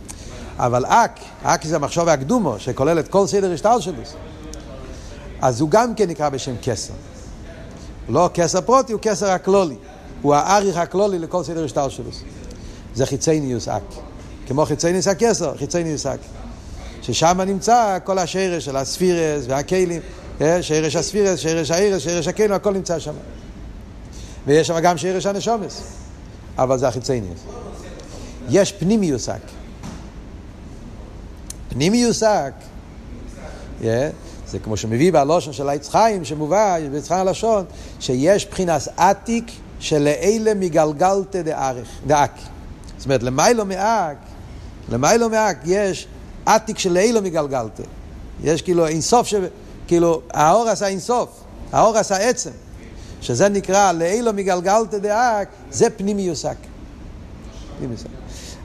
אבל 0.59 0.85
אק, 0.87 1.21
אק 1.43 1.65
זה 1.65 1.77
המחשוב 1.77 2.09
הקדומו, 2.09 2.55
שכולל 2.59 2.99
את 2.99 3.09
כל 3.09 3.27
סדר 3.27 3.53
השטר 3.53 3.81
שלו. 3.81 3.95
אז 5.41 5.61
הוא 5.61 5.71
גם 5.71 5.95
כן 5.95 6.09
נקרא 6.09 6.29
בשם 6.29 6.55
כסר. 6.63 6.93
לא 8.09 8.31
כסר 8.35 8.61
פרוטי, 8.61 8.93
הוא 8.93 9.01
כסר 9.03 9.31
הקלולי. 9.31 9.77
הוא 10.23 10.35
האריך 10.35 10.77
הקלולי 10.77 11.19
לכל 11.19 11.45
סדר 11.45 11.65
השטר 11.65 11.89
שלו. 11.89 12.11
זה 12.95 13.07
חיצייניוס 13.07 13.69
אק. 13.69 13.83
כמו 14.47 14.67
חיצייניוס 14.67 15.09
הכסר, 15.09 15.57
חיצייניוס 15.57 16.07
אק. 16.07 16.19
ששם 17.03 17.41
נמצא 17.47 17.99
כל 18.05 18.19
השרש 18.19 18.65
של 18.65 18.77
הספירס 18.77 19.45
והכלים. 19.49 20.01
אה, 20.41 20.63
שרש 20.63 20.97
הספירס, 20.97 21.39
שרש 21.39 21.71
הערס, 21.71 22.03
שרש 22.03 22.29
הכלים, 22.29 22.53
הכל 22.53 22.73
נמצא 22.73 22.99
שם. 22.99 23.15
ויש 24.47 24.67
שם 24.67 24.81
גם 24.81 24.99
שרש 24.99 25.27
הנשומס. 25.27 25.83
אבל 26.59 26.79
זה 26.79 26.89
החיצייניוס. 26.89 27.41
יש 28.49 28.73
פנימיוס 28.73 29.29
אק. 29.29 29.41
פנימיוס 31.69 32.23
אק. 32.23 32.53
Yeah. 33.81 33.85
זה 34.47 34.59
כמו 34.59 34.77
שמביא 34.77 35.13
בלושן 35.13 35.53
של 35.53 35.69
העץ 35.69 35.89
חיים, 35.89 36.25
שמובא 36.25 36.79
בעץ 36.93 37.09
חיים 37.09 37.21
הלשון, 37.21 37.65
שיש 38.01 38.47
בחינס 38.47 38.89
עתיק 38.97 39.45
שלאלה 39.81 40.55
מגלגלתא 40.55 41.43
דאק. 42.07 42.31
זאת 42.97 43.05
אומרת, 43.05 43.23
למיילו 43.23 43.65
מאק, 43.65 44.17
למיילו 44.89 45.29
מאק 45.29 45.59
יש 45.65 46.07
עתיק 46.47 46.79
שלאלה 46.79 47.21
מגלגלתא. 47.21 47.83
יש 48.43 48.63
כאילו 48.63 48.87
אינסוף, 48.87 49.27
ש... 49.27 49.35
כאילו 49.87 50.23
האור 50.31 50.69
עשה 50.69 50.87
אינסוף, 50.87 51.29
האור 51.73 51.99
עשה 51.99 52.17
עצם. 52.17 52.51
שזה 53.21 53.49
נקרא 53.49 53.93
לאילו 53.93 54.33
מגלגלתא 54.33 54.99
דאק, 54.99 55.49
זה 55.71 55.91
פנימיוס 55.91 56.45
אק. 56.45 56.57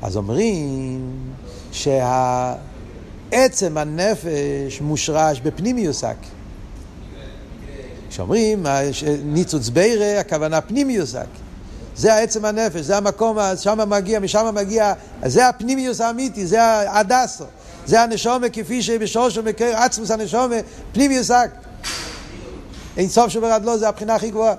אז 0.02 0.18
אומרים 0.18 1.12
שה... 1.72 2.54
עצם 3.32 3.78
הנפש 3.78 4.82
מושרש 4.82 5.40
בפנימיוסק. 5.40 6.16
כשאומרים 8.10 8.66
ניצוץ 9.24 9.70
בירה, 9.70 10.20
הכוונה 10.20 10.62
פנימיוסק. 10.62 11.28
זה 11.96 12.14
העצם 12.14 12.46
הנפש, 12.46 12.82
זה 12.82 12.98
המקום, 12.98 13.38
שם 13.56 13.90
מגיע, 13.90 14.20
משם 14.20 14.56
מגיע, 14.56 14.94
זה 15.26 15.48
הפנימיוס 15.48 16.02
האמיתי, 16.02 16.48
זה 16.48 16.92
הדסו, 16.92 17.44
זה 17.86 18.02
הנשומה 18.02 18.50
כפי 18.50 18.82
שבשורשו 18.82 19.44
מקר 19.44 19.76
עצמוס 19.76 20.12
הנשומה, 20.12 20.56
פנימיוס 20.92 21.32
אק. 21.32 21.52
אין 22.98 23.08
סוף 23.08 23.28
שברד 23.28 23.64
זה 23.78 23.90
הבחינה 23.90 24.16
הכי 24.16 24.30
גבוהה, 24.30 24.56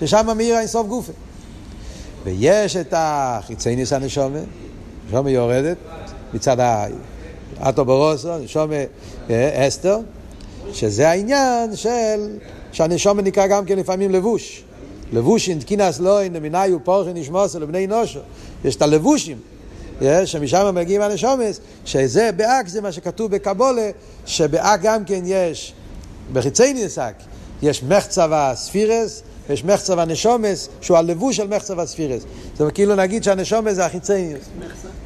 ששם 0.00 0.26
מאיר 0.36 0.58
אין 0.58 0.66
סוף 0.66 0.86
גופה. 0.86 1.12
ויש 2.24 2.76
את 2.76 2.94
החיצייניס 2.96 3.92
הנשומה, 3.92 4.38
נשומה 5.08 5.30
יורדת 5.30 5.76
מצד 6.34 6.56
האטוברוסו, 7.60 8.38
נשומה 8.38 8.74
אה, 9.30 9.68
אסתר, 9.68 9.98
שזה 10.72 11.08
העניין 11.08 11.76
של, 11.76 12.38
שהנשומה 12.72 13.22
נקרא 13.22 13.46
גם 13.46 13.64
כן 13.64 13.78
לפעמים 13.78 14.10
לבוש. 14.10 14.64
לבושים, 15.12 15.58
תקינס 15.58 16.00
לוין, 16.00 16.32
למיניו 16.32 16.84
פורחי 16.84 17.12
נשמוסו 17.14 17.60
לבני 17.60 17.86
נושו. 17.86 18.20
יש 18.64 18.76
את 18.76 18.82
הלבושים, 18.82 19.36
שמשם 20.24 20.74
מגיעים 20.74 21.02
הנשומס, 21.02 21.60
שזה 21.84 22.30
באק 22.36 22.68
זה 22.68 22.80
מה 22.80 22.92
שכתוב 22.92 23.30
בקבולה, 23.30 23.90
שבאק 24.26 24.80
גם 24.82 25.04
כן 25.04 25.22
יש, 25.24 25.72
בחיצי 26.32 26.72
נסק, 26.72 27.14
יש 27.62 27.82
מחצב 27.82 28.30
הספירס, 28.32 29.22
יש 29.50 29.64
מחצב 29.64 29.98
הנשומס, 29.98 30.68
שהוא 30.80 30.96
הלבוש 30.96 31.36
של 31.36 31.48
מחצב 31.48 31.80
הספירס. 31.80 32.22
אומרת, 32.60 32.74
כאילו 32.74 32.94
נגיד 32.94 33.24
שהנשומס 33.24 33.74
זה 33.74 33.86
החיצי... 33.86 34.32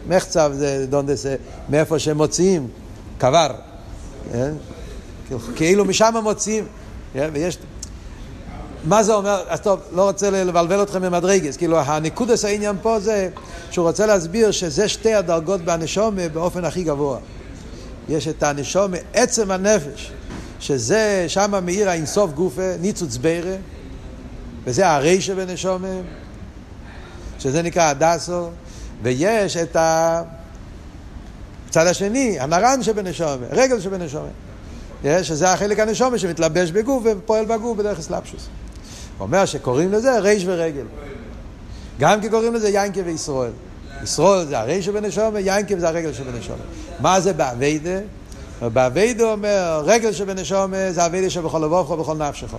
מחצב 0.08 0.52
זה 0.54 0.86
דונדס, 0.90 1.26
מאיפה 1.68 1.98
שהם 1.98 2.16
מוציאים, 2.16 2.68
קבר. 3.18 3.50
כאילו 5.56 5.84
משם 5.84 6.14
מוציאים. 6.22 6.64
ויש 7.14 7.58
מה 8.84 9.02
זה 9.02 9.14
אומר? 9.14 9.44
אז 9.48 9.60
טוב, 9.60 9.80
לא 9.92 10.02
רוצה 10.02 10.30
לבלבל 10.30 10.82
אתכם 10.82 11.02
במדרגס. 11.02 11.56
כאילו, 11.56 11.78
הנקודס 11.78 12.44
העניין 12.44 12.76
פה 12.82 13.00
זה 13.00 13.28
שהוא 13.72 13.86
רוצה 13.86 14.06
להסביר 14.06 14.50
שזה 14.50 14.88
שתי 14.88 15.14
הדרגות 15.14 15.60
בהנשומה 15.60 16.28
באופן 16.28 16.64
הכי 16.64 16.82
גבוה. 16.82 17.18
יש 18.08 18.28
את 18.28 18.42
הנשומה, 18.42 18.96
עצם 19.12 19.50
הנפש, 19.50 20.12
שזה 20.60 21.24
שם 21.28 21.64
מאיר 21.64 21.90
האינסוף 21.90 22.32
גופה, 22.32 22.76
ניצוץ 22.80 23.16
בירה, 23.16 23.56
וזה 24.64 24.88
הרי 24.88 25.20
שבנשומה, 25.20 25.88
שזה 27.38 27.62
נקרא 27.62 27.88
הדסו, 27.88 28.48
ויש 29.02 29.56
את 29.56 29.76
הצד 31.68 31.86
השני, 31.86 32.40
הנרן 32.40 32.82
שבנשומה, 32.82 33.46
רגל 33.50 33.80
שבנשומה. 33.80 34.28
שזה 35.22 35.52
החלק 35.52 35.78
הנשומה 35.78 36.18
שמתלבש 36.18 36.70
בגוף 36.70 37.02
ופועל 37.06 37.44
בגוף 37.44 37.78
בדרך 37.78 37.98
אסלאפשוס. 37.98 38.48
הוא 39.18 39.26
אומר 39.26 39.44
שקוראים 39.44 39.92
לזה 39.92 40.18
ריש 40.18 40.44
ורגל. 40.46 40.84
גם 42.02 42.20
כי 42.20 42.28
קוראים 42.28 42.54
לזה 42.54 42.68
יינקה 42.68 43.00
וישראל. 43.04 43.50
ישראל 44.02 44.46
זה 44.46 44.58
הריש 44.58 44.86
שבנשומה, 44.86 45.40
יינקה 45.40 45.74
זה 45.78 45.88
הרגל 45.88 46.12
שבנשומה. 46.12 46.62
מה 47.00 47.20
זה 47.20 47.32
באביידה? 47.32 47.98
באביידה 48.60 49.32
אומר, 49.32 49.82
רגל 49.84 50.12
שבנשומה 50.12 50.92
זה 50.92 51.06
אביידה 51.06 51.30
שבכל 51.30 51.58
לבובך 51.58 51.90
ובכל 51.90 52.14
נפשך. 52.14 52.56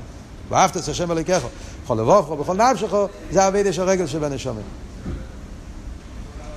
ואהבת 0.50 0.77
את 0.77 0.88
השם 0.88 1.12
אלוקיך. 1.12 1.43
בכל 1.83 1.93
לבובך 1.93 2.29
ובכל 2.29 2.53
נפשך 2.53 2.93
זה 3.31 3.47
אביידה 3.47 3.73
של 3.73 3.81
רגל 3.81 4.07
שבנשומה. 4.07 4.62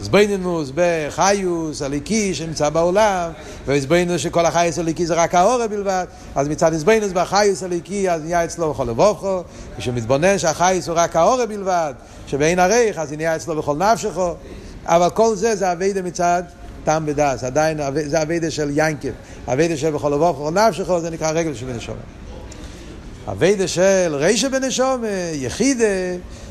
זבנינוס 0.00 0.72
בחיוס, 0.74 1.82
הליקי 1.82 2.34
שנמצא 2.34 2.68
בעולם, 2.68 3.30
והזבנינוס 3.66 4.20
שכל 4.20 4.46
החייס 4.46 4.78
הליקי 4.78 5.06
זה 5.06 5.14
רק 5.14 5.34
האורה 5.34 5.68
בלבד, 5.68 6.04
אז 6.34 6.48
מצד 6.48 6.74
הזבנינוס 6.74 7.12
בחיוס 7.12 7.62
הליקי 7.62 8.10
אז 8.10 8.22
נהיה 8.22 8.44
אצלו 8.44 8.70
בכל 8.70 8.84
לבוכו, 8.84 9.42
כשמתבונן 9.78 10.38
שהחייס 10.38 10.88
הוא 10.88 10.96
רק 10.98 11.16
האורה 11.16 11.46
בלבד, 11.46 11.94
שבאין 12.26 12.58
הריך 12.58 12.98
אז 12.98 13.12
נהיה 13.12 13.36
אצלו 13.36 13.56
בכל 13.56 13.76
נפשכו, 13.76 14.34
אבל 14.84 15.10
כל 15.10 15.34
זה 15.34 15.56
זה 15.56 15.72
אביידה 15.72 16.02
מצד 16.02 16.42
טעם 16.84 17.04
ודס, 17.06 17.44
עדיין 17.44 17.78
זה 18.06 18.22
אביידה 18.22 18.50
של 18.50 18.70
ינקב, 18.74 19.08
אביידה 19.48 19.76
של 19.76 19.90
בכל 19.90 20.10
לבוכו 20.10 20.50
נפשכו 20.50 21.00
זה 21.00 21.10
נקרא 21.10 21.30
רגל 21.30 21.54
של 21.54 21.66
בנשומה. 21.66 21.98
אביידה 23.28 23.68
של 23.68 24.14
רישה 24.14 24.48
בנשומה, 24.48 25.06
יחידה, 25.32 25.84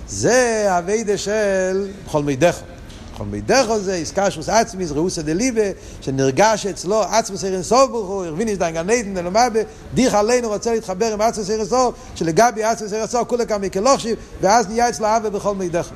זה 0.08 0.66
אביידה 0.70 1.18
של 1.18 1.88
בכל 2.06 2.24
מידךו. 2.24 2.75
כל 3.18 3.24
מידך 3.26 3.66
הזה, 3.70 3.96
איסקשוס 3.96 4.50
עצמיס, 4.50 4.92
ראוסא 4.92 5.22
דליבה, 5.22 5.62
שנרגש 6.02 6.66
אצלו 6.66 7.02
עצמוס 7.04 7.44
ערן 7.44 7.64
סוף 7.64 7.92
ברוך 7.92 8.10
הוא, 8.10 8.26
הרבין 8.26 8.48
יש 8.48 8.58
דיין 8.58 8.76
גנדן, 8.76 9.14
נלמבה, 9.14 9.60
דיך 9.94 10.14
עלינו 10.14 10.48
רוצה 10.48 10.74
להתחבר 10.74 11.14
עם 11.14 11.22
עצמוס 11.22 11.50
ערן 11.50 11.66
סוף, 11.66 11.96
שלגבי 12.16 12.64
עצמוס 12.64 12.94
ערן 12.94 13.08
סוף, 13.08 13.28
כולה 13.28 13.46
כמה 13.46 13.70
כלוכשיב, 13.70 14.18
ואז 14.42 14.68
נהיה 14.68 14.90
אצלו 14.90 15.08
אבה 15.08 15.30
בכל 15.30 15.56
מידך. 15.56 15.90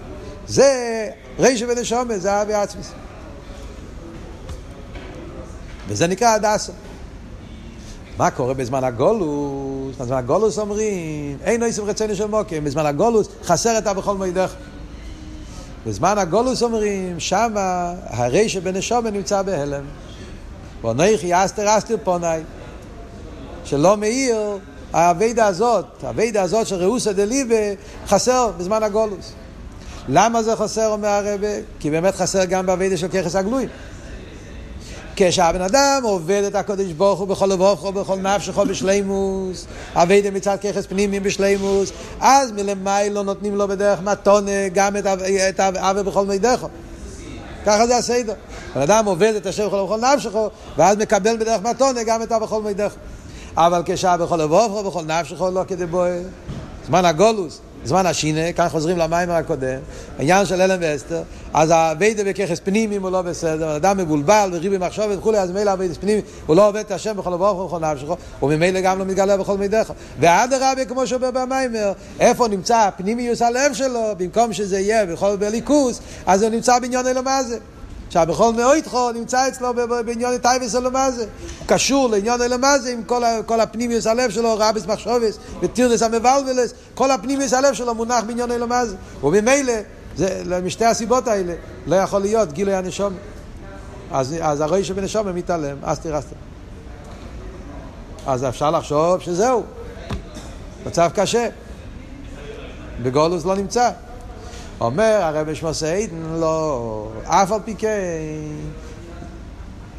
זה 0.47 1.09
רישה 1.39 1.65
ונשומה, 1.69 2.17
זה 2.17 2.41
אבה 2.41 2.61
עצמוס. 2.61 2.91
וזה 5.87 6.07
נקרא 6.07 6.27
הדסה. 6.27 6.71
מה 8.17 8.31
קורה 8.31 8.53
בזמן 8.53 8.83
הגולוס? 8.83 9.95
בזמן 9.99 10.17
הגולוס 10.17 10.59
אומרים, 10.59 11.37
אין 11.43 11.59
נויסים 11.59 11.85
רצינו 11.85 12.15
של 12.15 12.25
מוקים, 12.25 12.63
בזמן 12.63 12.85
הגולוס 12.85 13.27
חסר 13.43 13.77
אתה 13.77 13.93
בכל 13.93 14.17
מידך. 14.17 14.53
בזמן 15.85 16.17
הגולוס 16.17 16.63
אומרים, 16.63 17.19
שמה 17.19 17.93
הרי 18.07 18.49
שבנשומה 18.49 19.09
נמצא 19.09 19.41
בהלם. 19.41 19.83
ואנכי 20.83 21.45
אסתר 21.45 21.77
אסתר 21.77 21.95
פונאי. 22.03 22.41
שלא 23.65 23.97
מאיר, 23.97 24.37
האביידה 24.93 25.47
הזאת, 25.47 25.85
האביידה 26.03 26.41
הזאת 26.41 26.67
של 26.67 26.75
ראוסא 26.75 27.11
דליבה, 27.11 27.55
חסר 28.07 28.51
בזמן 28.57 28.83
הגולוס. 28.83 29.33
למה 30.09 30.43
זה 30.43 30.55
חסר, 30.55 30.87
אומר 30.87 31.07
הרבה? 31.07 31.47
כי 31.79 31.91
באמת 31.91 32.15
חסר 32.15 32.45
גם 32.45 32.65
באביידה 32.65 32.97
של 32.97 33.07
ככס 33.07 33.35
הגלויים. 33.35 33.69
כשהבן 35.21 35.61
אדם 35.61 36.01
עובד 36.03 36.43
את 36.47 36.55
הקודש 36.55 36.91
ברוך 36.91 37.19
הוא 37.19 37.27
בכל 37.27 37.45
לבוכו, 37.45 37.87
ובכל 37.87 38.15
נפשכו 38.15 38.65
בשלימוס, 38.65 39.65
אביידה 39.95 40.31
מצד 40.31 40.57
ככס 40.61 40.85
פנימיים 40.85 41.23
בשלימוס, 41.23 41.91
אז 42.19 42.51
מלמיילו 42.51 43.23
נותנים 43.23 43.55
לו 43.55 43.67
בדרך 43.67 44.01
מתונה 44.01 44.67
גם 44.73 44.95
את 45.49 45.59
האווה 45.59 46.03
בכל 46.03 46.25
מידךו. 46.25 46.67
ככה 47.65 47.87
זה 47.87 47.97
הסדר. 47.97 48.33
בן 48.75 48.81
אדם 48.81 49.05
עובד 49.05 49.33
את 49.37 49.45
השם 49.45 49.67
בכל 49.67 49.75
ובכל 49.75 49.99
נפשכו, 50.13 50.49
ואז 50.77 50.97
מקבל 50.97 51.37
בדרך 51.37 51.61
מתונה 51.61 52.03
גם 52.03 52.21
את 52.23 52.31
בכל 52.31 52.61
מידךו. 52.61 52.97
אבל 53.57 53.81
כשהאווה 53.85 54.25
בכל 54.25 54.37
לבוכו, 54.37 54.73
ובכל 54.73 55.03
נפשכו 55.03 55.49
לא 55.49 55.61
כדי 55.67 55.85
בוער. 55.85 56.21
זמן 56.87 57.05
הגולוס. 57.05 57.59
זמן 57.85 58.05
השינה, 58.05 58.53
כאן 58.53 58.69
חוזרים 58.69 58.97
למים 58.97 59.29
הקודם, 59.29 59.79
העניין 60.17 60.45
של 60.45 60.61
אלם 60.61 60.77
ואסתר, 60.81 61.21
אז 61.53 61.71
הווידה 61.71 62.23
בככס 62.23 62.59
פנימיים 62.59 63.03
הוא 63.03 63.11
לא 63.11 63.21
בסדר, 63.21 63.75
אדם 63.75 63.97
מבולבל 63.97 64.49
וריבי 64.53 64.77
מחשבת 64.77 65.17
וכולי, 65.17 65.37
אז 65.39 65.51
ממילא 65.51 65.71
הווידה 65.71 65.95
פנימיים, 65.95 66.23
הוא 66.45 66.55
לא 66.55 66.67
עובד 66.67 66.79
את 66.79 66.91
השם 66.91 67.17
בכל 67.17 67.33
אברוך 67.33 67.59
ובכל 67.59 67.79
נפשך, 67.79 68.07
וממילא 68.43 68.81
גם 68.81 68.99
לא 68.99 69.05
מתגלה 69.05 69.37
בכל 69.37 69.57
מידך. 69.57 69.93
ואדרבה, 70.19 70.85
כמו 70.85 71.07
שאומר 71.07 71.31
במיימר, 71.31 71.91
איפה 72.19 72.47
נמצא 72.47 72.77
הפנימיוס 72.77 73.41
הלב 73.41 73.73
שלו, 73.73 74.13
במקום 74.17 74.53
שזה 74.53 74.79
יהיה 74.79 75.05
בכל 75.05 75.35
בליכוס, 75.35 75.99
אז 76.25 76.43
הוא 76.43 76.51
נמצא 76.51 76.79
בעניון 76.79 77.07
אלמזה. 77.07 77.57
עכשיו, 77.57 77.78
בכל 78.15 78.53
מאויתכו 78.53 79.11
נמצא 79.11 79.47
אצלו 79.47 79.73
בעניון 80.05 80.37
טייבס 80.37 80.75
אלמזה. 80.75 81.25
הוא 81.59 81.67
קשור 81.67 82.09
לעניון 82.09 82.41
אלמזה 82.41 82.91
עם 82.91 83.03
כל, 83.45 83.59
הפנימיוס 83.59 84.07
הלב 84.07 84.29
שלו, 84.29 84.55
רבס 84.59 84.85
מחשובס 84.85 85.37
וטירדס 85.61 86.03
המבלבלס, 86.03 86.73
כל 86.95 87.11
הפנימיוס 87.11 87.53
הלב 87.53 87.73
שלו 87.73 87.95
מונח 87.95 88.23
בעניון 88.23 88.51
אלמזה. 88.51 88.95
וממילא, 89.23 89.73
זה, 90.17 90.61
משתי 90.65 90.85
הסיבות 90.85 91.27
האלה, 91.27 91.53
לא 91.87 91.95
יכול 91.95 92.21
להיות 92.21 92.53
גילוי 92.53 92.75
הנשום. 92.75 93.13
אז, 94.11 94.35
אז 94.41 94.63
שבנשום 94.83 95.35
מתעלם, 95.35 95.77
אסתר 95.81 96.19
אסתר. 96.19 96.35
אז 98.27 98.43
אפשר 98.43 98.71
לחשוב 98.71 99.19
שזהו, 99.19 99.63
מצב 100.85 101.09
קשה. 101.15 101.49
בגולוס 103.03 103.45
לא 103.45 103.55
נמצא. 103.55 103.89
אומר 104.81 105.19
הרב 105.21 105.53
שמוסי 105.53 105.87
עידן, 105.87 106.39
לא, 106.39 107.07
אף 107.23 107.51
על 107.51 107.59
פי 107.65 107.75
כן, 107.75 107.89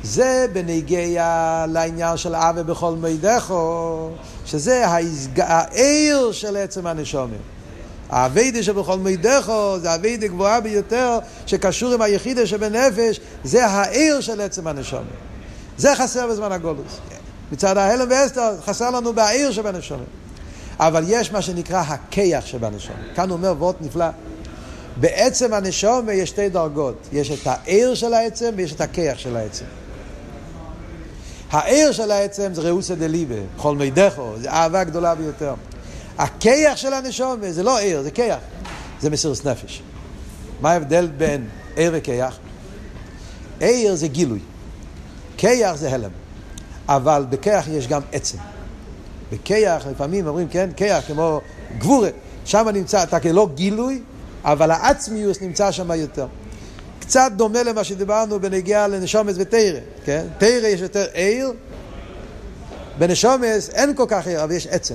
זה 0.02 0.46
בנגיע 0.52 1.64
לעניין 1.68 2.16
של 2.16 2.34
אבי 2.34 2.62
בכל 2.62 2.94
מידךו, 2.94 4.10
שזה 4.46 4.86
העיר 5.36 6.32
של 6.32 6.56
עצם 6.56 6.86
הנשומים. 6.86 7.40
האביידה 8.10 8.62
שבכל 8.62 8.98
מידךו 8.98 9.78
זה 9.78 9.90
האביידה 9.90 10.26
גבוהה 10.26 10.60
ביותר 10.60 11.18
שקשור 11.46 11.92
עם 11.94 12.02
היחידה 12.02 12.46
שבנפש, 12.46 13.20
זה 13.44 13.66
העיר 13.66 14.20
של 14.20 14.40
עצם 14.40 14.66
הנשומים. 14.66 15.06
זה 15.78 15.96
חסר 15.96 16.26
בזמן 16.26 16.52
הגולוס. 16.52 16.98
מצד 17.52 17.76
ההלם 17.76 18.08
ואסתר 18.10 18.60
חסר 18.64 18.90
לנו 18.90 19.12
בעיר 19.12 19.52
שבנשומים. 19.52 20.06
אבל 20.78 21.04
יש 21.06 21.32
מה 21.32 21.42
שנקרא 21.42 21.82
הכיח 21.86 22.46
שבנשומים. 22.46 23.02
כאן 23.14 23.28
הוא 23.28 23.36
אומר 23.36 23.54
וורט 23.58 23.76
נפלא. 23.80 24.06
בעצם 25.00 25.54
הנשום 25.54 26.08
יש 26.12 26.28
שתי 26.28 26.48
דרגות, 26.48 27.08
יש 27.12 27.30
את 27.30 27.46
העיר 27.46 27.94
של 27.94 28.14
העצם 28.14 28.50
ויש 28.56 28.72
את 28.72 28.80
הכיח 28.80 29.18
של 29.18 29.36
העצם. 29.36 29.64
העיר 31.50 31.92
של 31.92 32.10
העצם 32.10 32.54
זה 32.54 32.62
ראוסא 32.62 32.94
דליבה, 32.94 33.34
בכל 33.56 33.76
מידךו, 33.76 34.32
זה 34.36 34.50
אהבה 34.50 34.84
גדולה 34.84 35.14
ביותר. 35.14 35.54
הכיח 36.18 36.76
של 36.76 36.92
הנשום 36.92 37.40
זה 37.50 37.62
לא 37.62 37.78
עיר, 37.78 38.02
זה 38.02 38.10
כיח, 38.10 38.38
זה 39.00 39.10
מסירות 39.10 39.44
נפש. 39.44 39.82
מה 40.60 40.72
ההבדל 40.72 41.06
בין 41.16 41.48
עיר 41.76 41.92
וכיח? 41.94 42.38
עיר 43.60 43.94
זה 43.94 44.08
גילוי, 44.08 44.40
כיח 45.36 45.74
זה 45.74 45.94
הלם, 45.94 46.10
אבל 46.88 47.24
בכיח 47.30 47.68
יש 47.68 47.88
גם 47.88 48.02
עצם. 48.12 48.38
בכיח 49.32 49.86
לפעמים 49.86 50.26
אומרים, 50.26 50.48
כן, 50.48 50.70
כיח 50.76 51.06
כמו 51.06 51.40
גבורה, 51.78 52.08
שם 52.44 52.68
נמצא, 52.68 53.02
אתה 53.02 53.20
כלא 53.20 53.48
גילוי, 53.54 54.02
אבל 54.44 54.70
העצמיוס 54.70 55.40
נמצא 55.40 55.72
שם 55.72 55.90
יותר. 55.90 56.26
קצת 57.00 57.32
דומה 57.36 57.62
למה 57.62 57.84
שדיברנו 57.84 58.40
בנגיעה 58.40 58.88
לנשומס 58.88 59.34
ותרא, 59.38 59.80
כן? 60.04 60.26
תרא 60.38 60.66
יש 60.66 60.80
יותר 60.80 61.06
עיר, 61.12 61.52
בנשומס 62.98 63.70
אין 63.70 63.94
כל 63.94 64.04
כך 64.08 64.26
עיר, 64.26 64.44
אבל 64.44 64.52
יש 64.52 64.66
עצם. 64.66 64.94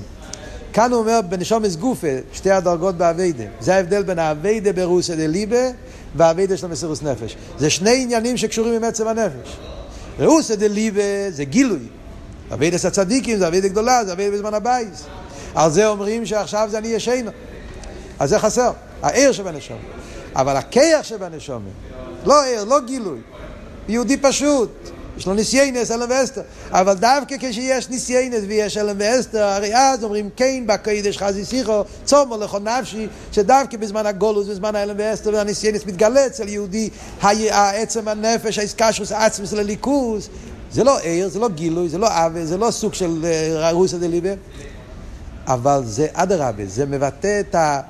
כאן 0.73 0.91
הוא 0.91 0.99
אומר 0.99 1.19
בנשמות 1.29 1.75
בגופים, 1.75 2.07
שתי 2.33 2.51
הדרגות 2.51 2.95
בעבודה. 2.97 3.43
זה 3.59 3.75
ההבדל 3.75 4.03
בין 4.03 4.19
העבודה 4.19 4.73
ברעותא 4.73 5.15
דליבא 5.15 5.69
והעבודה 6.15 6.57
של 6.57 6.65
המסירות 6.65 7.01
נפש. 7.01 7.35
זה 7.57 7.69
שני 7.69 8.01
עניינים 8.01 8.37
שקשורים 8.37 8.73
עם 8.73 8.83
עצם 8.83 9.07
הנפש. 9.07 9.57
רעותא 10.19 10.55
דליבא 10.55 11.01
זה 11.29 11.43
גילוי. 11.43 11.87
עבודת 12.53 12.85
הצדיקים 12.85 13.37
זה 13.37 13.47
עבודה 13.47 13.67
גדולה, 13.67 14.05
זה 14.05 14.13
עבודה 14.13 14.35
בזמן 14.37 14.53
הבית. 14.53 15.03
על 15.55 15.71
זה 15.71 15.87
אומרים 15.87 16.25
שעכשיו 16.25 16.67
זה 16.71 16.77
אני 16.77 16.87
ישנה. 16.87 17.31
אז 18.19 18.29
זה 18.29 18.39
חסר, 18.39 18.71
האור 19.01 19.31
שבנשמה. 19.31 19.77
אבל 20.35 20.55
הכוח 20.57 21.03
שבנשמה, 21.03 21.63
לא 22.25 22.43
אור, 22.43 22.63
לא 22.63 22.79
גילוי. 22.79 23.19
יהודי 23.87 24.17
פשוט. 24.17 24.69
יש 25.17 25.27
לו 25.27 25.33
ניסיונות, 25.33 25.91
העלם 25.91 26.07
והסתר. 26.09 26.41
אבל 26.71 26.93
דווקא 26.93 27.35
כשיש 27.39 27.89
ניסיינס 27.89 28.43
ויש 28.47 28.77
אלם 28.77 28.95
ואסתר, 28.99 29.43
הרי 29.43 29.75
אז 29.75 30.03
אומרים 30.03 30.29
כן 30.35 30.63
בקוידש 30.65 31.17
חזי 31.17 31.45
שיחו, 31.45 31.83
צומו 32.05 32.37
לכל 32.37 32.59
נפשי, 32.59 33.07
שדווקא 33.31 33.77
בזמן 33.77 34.05
הגולוס, 34.05 34.47
בזמן 34.47 34.75
האלם 34.75 34.95
ואסתר 34.97 35.33
והניסיינס 35.33 35.85
מתגלה 35.85 36.25
אצל 36.25 36.47
יהודי, 36.47 36.89
העצם 37.21 38.07
הנפש, 38.07 38.59
האיסקשוס, 38.59 39.11
העצמס 39.11 39.53
לליכוס. 39.53 40.29
זה 40.71 40.83
לא 40.83 40.99
עיר, 40.99 41.29
זה 41.29 41.39
לא 41.39 41.49
גילוי, 41.49 41.89
זה 41.89 41.97
לא 41.97 42.07
עוול, 42.07 42.45
זה 42.45 42.57
לא 42.57 42.71
סוג 42.71 42.93
של 42.93 43.25
רוסא 43.71 43.97
דליבה, 43.97 44.29
אבל 45.47 45.81
זה 45.85 46.07
אדרבה, 46.13 46.65
זה 46.65 46.85
מבטא 46.85 47.39
את 47.39 47.55
ה... 47.55 47.81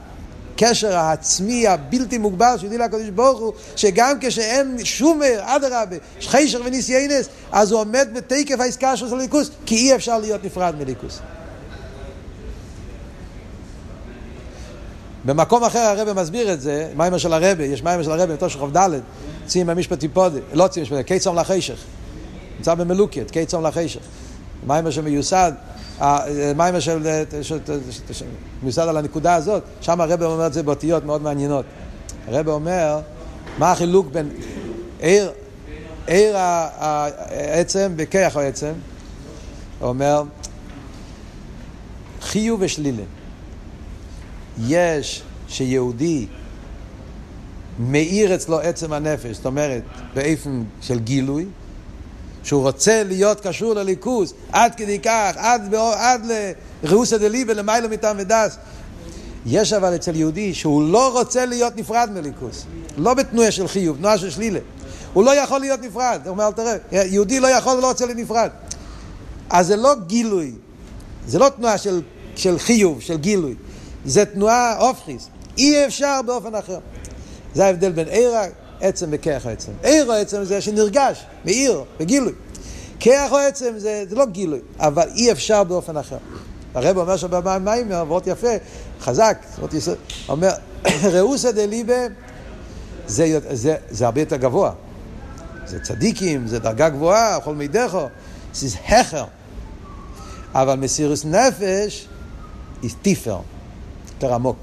הקשר 0.55 0.97
העצמי 0.97 1.67
הבלתי 1.67 2.17
מוגבל 2.17 2.55
שיודעים 2.57 2.81
לקדוש 2.81 3.09
ברוך 3.09 3.39
הוא, 3.39 3.53
שגם 3.75 4.17
כשאין 4.21 4.77
שום 4.85 5.21
אדרבה, 5.41 5.95
חיישר 6.21 6.61
וניסיינס, 6.65 7.29
אז 7.51 7.71
הוא 7.71 7.79
עומד 7.81 8.07
בתקף 8.15 8.59
העסקה 8.59 8.97
של 8.97 9.13
הליכוס, 9.15 9.49
כי 9.65 9.75
אי 9.75 9.95
אפשר 9.95 10.19
להיות 10.19 10.43
נפרד 10.43 10.75
מליכוס. 10.79 11.19
במקום 15.25 15.63
אחר 15.63 15.79
הרב 15.79 16.21
מסביר 16.21 16.53
את 16.53 16.61
זה, 16.61 16.89
מיימר 16.95 17.17
של 17.17 17.33
הרב, 17.33 17.59
יש 17.59 17.83
מיימר 17.83 18.03
של 18.03 18.11
הרב 18.11 18.31
בתור 18.31 18.47
של 18.47 18.59
חוב 18.59 18.77
ד', 18.77 18.89
ציים 19.45 19.67
במשפט 19.67 19.99
טיפודי, 19.99 20.39
לא 20.53 20.67
ציים 20.67 20.85
במשפט, 20.85 21.07
קיצום 21.07 21.35
לחשך, 21.35 21.79
נמצא 22.57 22.73
במלוקת, 22.73 23.31
קיצום 23.31 23.65
לחשך, 23.65 24.01
מיימר 24.67 24.91
שמיוסד 24.91 25.51
מיימר 26.55 26.79
של, 26.79 27.08
מיוסד 28.63 28.81
על 28.81 28.97
הנקודה 28.97 29.36
הזאת, 29.36 29.63
שם 29.81 30.01
הרב 30.01 30.23
אומר 30.23 30.47
את 30.47 30.53
זה 30.53 30.63
באותיות 30.63 31.05
מאוד 31.05 31.21
מעניינות. 31.21 31.65
הרב 32.27 32.47
אומר, 32.47 32.99
מה 33.58 33.71
החילוק 33.71 34.08
בין 34.12 34.29
עיר, 34.99 35.31
עיר 36.08 36.36
העצם 36.38 37.93
וכיח 37.97 38.38
העצם? 38.38 38.73
הוא 39.79 39.89
אומר, 39.89 40.23
חיוב 42.21 42.62
ושלילה. 42.62 43.03
יש 44.67 45.23
שיהודי 45.47 46.27
מאיר 47.79 48.36
אצלו 48.36 48.60
עצם 48.60 48.93
הנפש, 48.93 49.36
זאת 49.36 49.45
אומרת, 49.45 49.84
באופן 50.13 50.63
של 50.81 50.99
גילוי, 50.99 51.45
שהוא 52.45 52.62
רוצה 52.62 53.03
להיות 53.03 53.41
קשור 53.41 53.73
לליכוז, 53.73 54.34
עד 54.51 54.75
כדי 54.75 54.99
כך, 54.99 55.31
עד, 55.36 55.75
עד 55.75 56.25
לראוסא 56.84 57.17
דליבה, 57.17 57.53
למיילא 57.53 57.88
מטעם 57.88 58.15
ודס. 58.19 58.58
יש 59.45 59.73
אבל 59.73 59.95
אצל 59.95 60.15
יהודי 60.15 60.53
שהוא 60.53 60.89
לא 60.89 61.19
רוצה 61.19 61.45
להיות 61.45 61.77
נפרד 61.77 62.10
מליכוז, 62.13 62.65
לא 62.97 63.13
בתנועה 63.13 63.51
של 63.51 63.67
חיוב, 63.67 63.97
תנועה 63.97 64.17
של 64.17 64.29
שלילה. 64.29 64.60
הוא 65.13 65.23
לא 65.23 65.36
יכול 65.36 65.60
להיות 65.60 65.81
נפרד, 65.81 66.19
הוא 66.23 66.29
אומר, 66.29 66.51
תראה, 66.51 66.75
יהודי 66.91 67.39
לא 67.39 67.47
יכול 67.47 67.77
ולא 67.77 67.88
רוצה 67.88 68.05
להיות 68.05 68.19
נפרד. 68.19 68.49
אז 69.49 69.67
זה 69.67 69.75
לא 69.75 69.95
גילוי, 70.08 70.51
זה 71.27 71.39
לא 71.39 71.49
תנועה 71.49 71.77
של, 71.77 72.01
של 72.36 72.60
חיוב, 72.60 73.01
של 73.01 73.17
גילוי, 73.17 73.55
זה 74.05 74.25
תנועה 74.25 74.77
אופכיס, 74.77 75.29
אי 75.58 75.86
אפשר 75.86 76.19
באופן 76.25 76.55
אחר. 76.55 76.79
זה 77.53 77.65
ההבדל 77.65 77.91
בין 77.91 78.08
עירה 78.08 78.45
עצם 78.81 79.07
וכיח 79.11 79.45
העצם. 79.45 79.71
עיר 79.83 80.07
או 80.07 80.13
עצם 80.13 80.43
זה 80.43 80.61
שנרגש, 80.61 81.25
מאיר, 81.45 81.83
בגילוי. 81.99 82.33
כיח 82.99 83.31
או 83.31 83.38
עצם 83.38 83.73
זה, 83.77 84.03
זה 84.09 84.15
לא 84.15 84.25
גילוי, 84.25 84.59
אבל 84.79 85.09
אי 85.15 85.31
אפשר 85.31 85.63
באופן 85.63 85.97
אחר. 85.97 86.17
הרב 86.73 86.97
אומר 86.97 87.17
שבמים, 87.17 87.91
עברות 87.91 88.27
יפה, 88.27 88.47
חזק, 89.01 89.45
אומר, 90.29 90.51
ראוסא 91.13 91.51
דליבה 91.51 92.07
זה, 93.07 93.39
זה, 93.51 93.75
זה 93.89 94.05
הרבה 94.05 94.21
יותר 94.21 94.35
גבוה. 94.35 94.71
זה 95.65 95.79
צדיקים, 95.79 96.47
זה 96.47 96.59
דרגה 96.59 96.89
גבוהה, 96.89 97.39
כל 97.39 97.55
מידךו, 97.55 98.07
זה 98.53 98.77
הכר. 98.88 99.25
אבל 100.53 100.75
מסירוס 100.75 101.25
נפש, 101.25 102.07
היא 102.81 102.91
טיפר, 103.01 103.39
יותר 104.13 104.33
עמוק. 104.33 104.57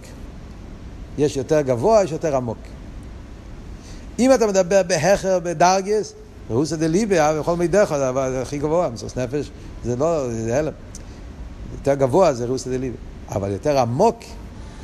יש 1.18 1.37
יותר 1.37 1.61
גבוה, 1.61 2.05
יש 2.05 2.12
יותר 2.12 2.37
עמוק. 2.37 2.59
אם 4.22 4.35
אתה 4.35 4.46
מדבר 4.46 4.82
בהכר, 4.82 5.38
בדרגס, 5.38 6.12
רוסא 6.50 6.76
דליבה, 6.76 7.40
בכל 7.40 7.56
מידך, 7.56 7.92
אבל 8.08 8.42
הכי 8.42 8.58
גבוה, 8.58 8.88
מסוס 8.88 9.16
נפש, 9.16 9.50
זה 9.85 9.96
לא, 9.96 10.28
זה 10.30 10.58
הלם. 10.58 10.72
יותר 11.72 11.94
גבוה 11.94 12.35
זה 12.35 12.46
רוסא 12.46 12.70
דליבה. 12.70 12.96
אבל 13.30 13.50
יותר 13.50 13.78
עמוק, 13.78 14.16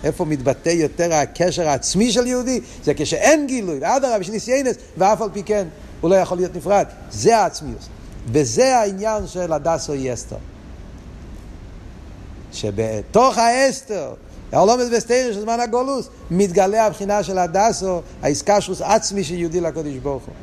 איפה 0.04 0.24
מתבטא 0.24 0.68
יותר 0.68 1.14
הקשר 1.14 1.68
העצמי 1.68 2.12
של 2.12 2.26
יהודי? 2.26 2.60
זה 2.84 2.92
כשאין 2.96 3.46
גילוי, 3.46 3.78
ואדרבה, 3.80 4.24
שניסיינס, 4.24 4.76
ואף 4.98 5.22
על 5.22 5.28
פי 5.32 5.42
כן, 5.42 5.66
הוא 6.00 6.10
לא 6.10 6.14
יכול 6.14 6.36
להיות 6.36 6.56
נפרד. 6.56 6.86
זה 7.10 7.38
העצמיות. 7.38 7.88
וזה 8.32 8.76
העניין 8.76 9.26
של 9.26 9.52
הדסו 9.52 9.94
יסטר. 9.94 10.36
שבתוך 12.52 13.38
האסתר, 13.38 14.14
העולמת 14.52 14.90
בסתירה 14.90 15.32
של 15.32 15.40
זמן 15.40 15.60
הגולוס, 15.60 16.08
מתגלה 16.30 16.86
הבחינה 16.86 17.22
של 17.22 17.38
הדסו, 17.38 18.00
האיסקשוס 18.22 18.80
עצמי 18.80 19.24
של 19.24 19.34
יהודי 19.34 19.60
לקודש 19.60 19.94
ברוך 20.02 20.22
הוא. 20.24 20.34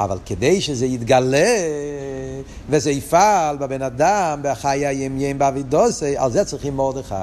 אבל 0.00 0.18
כדי 0.26 0.60
שזה 0.60 0.86
יתגלה 0.86 1.56
וזה 2.70 2.90
יפעל 2.90 3.56
בבן 3.56 3.82
אדם, 3.82 4.40
בחיי 4.42 4.86
הימיים 4.86 5.38
באבידוסי, 5.38 6.16
על 6.16 6.32
זה 6.32 6.44
צריכים 6.44 6.76
מרדכי. 6.76 7.14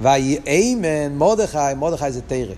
ויהי 0.00 0.38
איימן 0.46 1.12
מרדכי, 1.12 1.58
מרדכי 1.76 2.12
זה 2.12 2.20
תרא. 2.26 2.54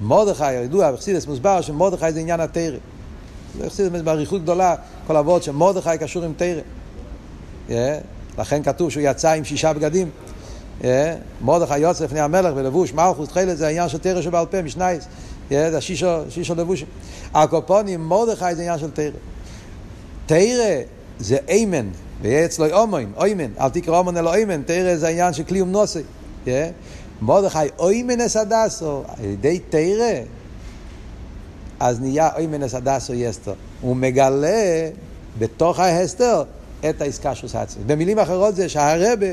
מרדכי, 0.00 0.52
ידוע, 0.52 0.92
בחסידס 0.92 1.26
מוסבר 1.26 1.60
שמרדכי 1.60 2.12
זה 2.12 2.20
עניין 2.20 2.40
התרא. 2.40 2.78
זה 3.58 3.66
בחסידס 3.66 4.00
באריכות 4.00 4.42
גדולה, 4.42 4.74
כל 5.06 5.16
אבות 5.16 5.42
שמרדכי 5.42 5.98
קשור 6.00 6.24
עם 6.24 6.32
תרא. 6.36 6.60
Yeah. 7.68 7.72
לכן 8.38 8.62
כתוב 8.62 8.90
שהוא 8.90 9.02
יצא 9.06 9.32
עם 9.32 9.44
שישה 9.44 9.72
בגדים. 9.72 10.10
אה? 10.84 11.14
מרדכי 11.40 11.78
יוצא 11.78 12.04
לפני 12.04 12.20
המלך 12.20 12.52
ולבוש 12.56 12.92
מלכוס 12.92 13.28
תכלת 13.28 13.58
זה 13.58 13.66
העניין 13.66 13.88
של 13.88 13.98
תרא 13.98 14.22
שבעל 14.22 14.46
פה, 14.46 14.62
משנייס, 14.62 15.04
אה? 15.52 15.70
זה 15.70 15.80
שישו 15.80 16.54
לבושים. 16.56 16.86
הקופונים, 17.34 18.00
מרדכי 18.00 18.54
זה 18.54 18.62
עניין 18.62 18.78
של 18.78 18.90
תרא. 18.90 19.10
תרא 20.26 20.80
זה 21.18 21.36
איימן, 21.48 21.88
ויהיה 22.22 22.44
אצלו 22.44 22.66
אומן, 22.66 23.12
איימן, 23.22 23.50
אל 23.60 23.68
תקרא 23.68 23.98
אומן 23.98 24.16
אלא 24.16 24.34
איימן, 24.34 24.62
תרא 24.62 24.96
זה 24.96 25.06
העניין 25.06 25.32
של 25.32 25.42
כלי 25.42 25.62
ומנוסי. 25.62 26.02
אה? 26.48 26.70
מרדכי 27.22 27.58
איימן 27.80 28.20
אס 28.20 28.36
הדסו, 28.36 29.02
על 29.18 29.24
ידי 29.24 29.58
תרא, 29.68 30.20
אז 31.80 32.00
נהיה 32.00 32.28
איימן 32.36 32.62
אס 32.62 32.74
הדסו 32.74 33.14
יסתר. 33.14 33.54
הוא 33.80 33.96
מגלה 33.96 34.88
בתוך 35.38 35.80
ההסתר 35.80 36.42
את 36.90 37.02
העסקה 37.02 37.34
של 37.34 37.46
עצמי. 37.54 37.84
במילים 37.86 38.18
אחרות 38.18 38.56
זה 38.56 38.68
שהרבה 38.68 39.26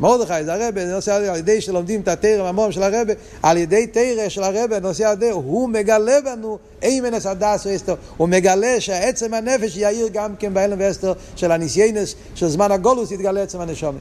מרדכי 0.00 0.44
זה 0.44 0.54
הרבה, 0.54 0.84
נושא 0.84 1.14
על 1.14 1.36
ידי 1.36 1.60
שלומדים 1.60 2.00
את 2.00 2.08
התרא 2.08 2.48
המום 2.48 2.72
של 2.72 2.82
הרבה, 2.82 3.12
על 3.42 3.56
ידי 3.56 3.86
תרא 3.86 4.28
של 4.28 4.42
הרבה, 4.42 4.80
נושא 4.80 5.08
על 5.08 5.16
הוא 5.32 5.68
מגלה 5.68 6.20
בנו 6.24 6.58
אימנס 6.82 7.26
הדס 7.26 7.66
ואסתר, 7.66 7.94
הוא 8.16 8.28
מגלה 8.28 8.80
שעצם 8.80 9.34
הנפש 9.34 9.76
יאיר 9.76 10.08
גם 10.12 10.36
כן 10.36 10.54
בהלם 10.54 10.76
ואסתר 10.80 11.12
של 11.36 11.52
הניסיינס, 11.52 12.14
של 12.34 12.48
זמן 12.48 12.72
הגולוס 12.72 13.10
יתגלה 13.10 13.42
עצם 13.42 13.60
הנשומת. 13.60 14.00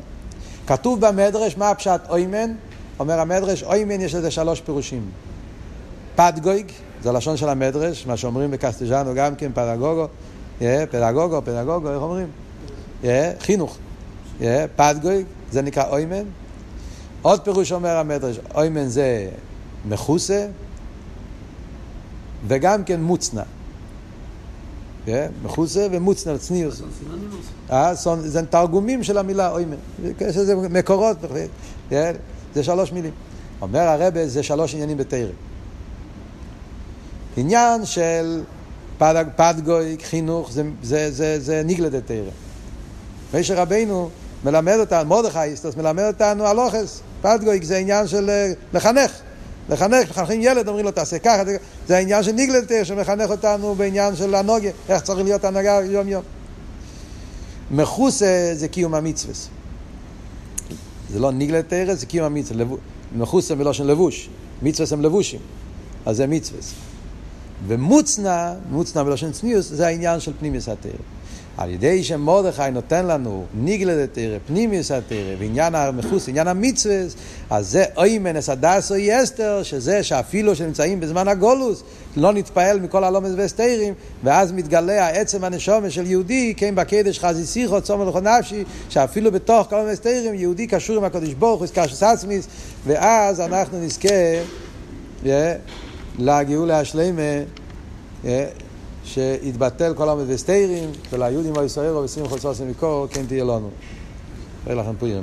כתוב 0.68 1.06
במדרש 1.06 1.58
מה 1.58 1.70
הפשט 1.70 2.02
אוימן, 2.10 2.54
אומר 3.00 3.20
המדרש, 3.20 3.64
אוימן 3.64 4.02
יש 4.02 4.16
לזה 4.16 4.32
שלוש 4.32 4.62
פירושים. 4.62 5.10
פדגויג, 6.16 6.72
זה 7.04 7.12
לשון 7.12 7.38
של 7.38 7.50
המדרש, 7.50 8.08
מה 8.08 8.18
שאומרים 8.18 8.52
בקסטג'אנו 8.52 9.14
גם 9.16 9.36
כן, 9.36 9.52
פדגוגו, 9.54 10.08
פדגוגו, 10.92 11.42
פדגוגו, 11.46 11.90
איך 11.90 12.02
אומרים? 12.02 12.28
חינוך. 13.40 13.78
פדגויג, 14.76 15.26
זה 15.54 15.62
נקרא 15.62 15.90
אוימן. 15.90 16.24
עוד 17.22 17.42
פירוש 17.42 17.72
אומר 17.72 17.98
המדרש, 17.98 18.40
אוימן 18.56 18.88
זה 18.88 19.30
מחוסה 19.90 20.48
וגם 22.48 22.84
כן 22.84 23.02
מוצנע. 23.02 23.44
כן? 25.06 25.32
מחוסה 25.44 25.88
ומוצנע, 25.92 26.38
צניוס. 26.38 26.82
אה, 27.72 27.94
זה 28.20 28.46
תרגומים 28.46 29.04
של 29.04 29.18
המילה 29.18 29.52
אוימן. 29.52 29.76
יש 30.22 30.38
לזה 30.38 30.56
מקורות, 30.56 31.18
כן? 31.90 32.14
זה 32.56 32.64
שלוש 32.64 32.92
מילים. 32.92 33.12
אומר 33.62 33.80
הרבה, 33.80 34.28
זה 34.28 34.44
שלוש 34.44 34.74
עניינים 34.74 34.98
בתרא. 34.98 35.28
עניין 37.38 37.86
של 37.86 38.44
פד, 38.98 39.26
פדגוי, 39.36 39.98
חינוך, 40.04 40.52
זה, 40.52 40.64
זה, 40.82 41.12
זה, 41.12 41.40
זה 41.40 41.62
ניגלד 41.66 42.00
תרא. 42.00 42.30
משה 43.34 43.62
רבינו 43.62 44.10
מלמד 44.44 44.78
אותנו, 44.80 45.10
מרדכי 45.10 45.54
אסטוס 45.54 45.76
מלמד 45.76 46.04
אותנו 46.04 46.46
על 46.46 46.60
אוכס. 46.60 47.02
פדגוי 47.22 47.60
זה 47.64 47.78
עניין 47.78 48.08
של 48.08 48.30
לחנך. 48.74 49.12
לחנך, 49.70 50.10
מחנכים 50.10 50.42
ילד, 50.42 50.68
אומרים 50.68 50.86
לו 50.86 50.92
תעשה 50.92 51.20
ככה, 51.20 51.44
זה 51.88 51.98
העניין 51.98 52.24
של 52.24 52.32
ניגלד 52.32 52.66
תרא 52.66 52.84
שמחנך 52.84 53.30
אותנו 53.30 53.76
בעניין 53.76 54.16
של 54.16 54.36
הנוגה, 54.36 54.70
איך 54.90 55.02
צריך 55.02 55.20
להיות 55.20 55.46
הנהגה 55.46 55.80
יום 55.84 56.08
יום. 56.08 56.24
מחוסה 57.72 58.52
זה 58.54 58.68
קיום 58.68 58.94
המצווה. 58.96 59.34
זה 61.10 61.20
לא 61.20 61.32
ניגלד 61.32 61.62
תרא, 61.62 61.94
זה 61.94 62.06
קיום 62.06 62.26
המצווה. 62.26 62.66
מחוסה 63.16 63.56
מלושן 63.56 63.88
לבוש. 63.88 64.30
מצווה 64.62 64.88
הם 64.92 65.02
לבושים. 65.02 65.40
אז 66.06 66.18
זה 66.18 66.28
מצווה. 66.28 66.60
ומוצנע, 67.68 68.54
מוצנע 68.70 69.04
בלושן 69.04 69.32
צניוס, 69.32 69.70
זה 69.70 69.88
העניין 69.88 70.20
של 70.20 70.34
פנימיוס 70.40 70.70
התרא. 70.70 70.92
על 71.58 71.70
ידי 71.70 72.04
שמרדכי 72.04 72.72
נותן 72.72 73.06
לנו 73.06 73.46
ניגלד 73.54 74.06
תרא, 74.06 74.38
פנימיוס 74.48 74.92
התרא, 74.92 75.18
ועניין 75.40 75.76
המחוס, 75.76 76.30
עניין 76.30 76.48
המצווה, 76.48 76.96
אז 77.50 77.70
זה 77.70 77.84
אוי 77.98 78.20
מנס 78.20 78.50
הדס 78.50 78.92
אוי 78.92 79.24
אסתר, 79.24 79.64
שזה 79.64 80.04
שאפילו 80.04 80.56
שנמצאים 80.56 81.00
בזמן 81.00 81.28
הגולוס, 81.28 81.84
לא 82.16 82.34
נתפעל 82.34 82.80
מכל 82.80 83.04
הלומס 83.04 83.32
והסתירים, 83.38 83.94
ואז 84.24 84.52
מתגלה 84.52 85.06
העצם 85.06 85.44
הנשומה 85.44 85.90
של 85.90 86.06
יהודי, 86.06 86.54
כן 86.58 86.76
בקדש 86.76 87.20
חזי 87.20 87.46
שיחו, 87.46 87.82
צומר 87.82 88.10
לכל 88.10 88.20
נפשי, 88.20 88.64
שאפילו 88.90 89.32
בתוך 89.32 89.68
כל 89.70 89.80
המסתירים, 89.80 90.34
יהודי 90.34 90.68
קשור 90.68 90.98
עם 90.98 91.04
הקדוש 91.04 91.34
ברוך 91.34 91.60
הוא, 91.60 91.68
קשור 91.74 92.08
עצמיס, 92.08 92.48
ואז 92.86 93.40
אנחנו 93.42 93.80
נזכה 93.80 94.08
yeah, 95.24 95.28
לגאולה 96.20 96.80
השלמה, 96.80 97.22
yeah, 99.04 99.08
שיתבטל 99.08 99.94
כל 99.94 100.10
המבסטיירים, 100.10 100.90
וליהודים 101.12 101.54
וישראל 101.58 101.96
ובשמחו 101.98 102.38
סוסים 102.38 102.70
מקור, 102.70 103.08
כן 103.08 103.26
תהיה 103.26 103.44
לנו. 103.44 103.70
לכם 104.68 104.96
פורים. 105.00 105.12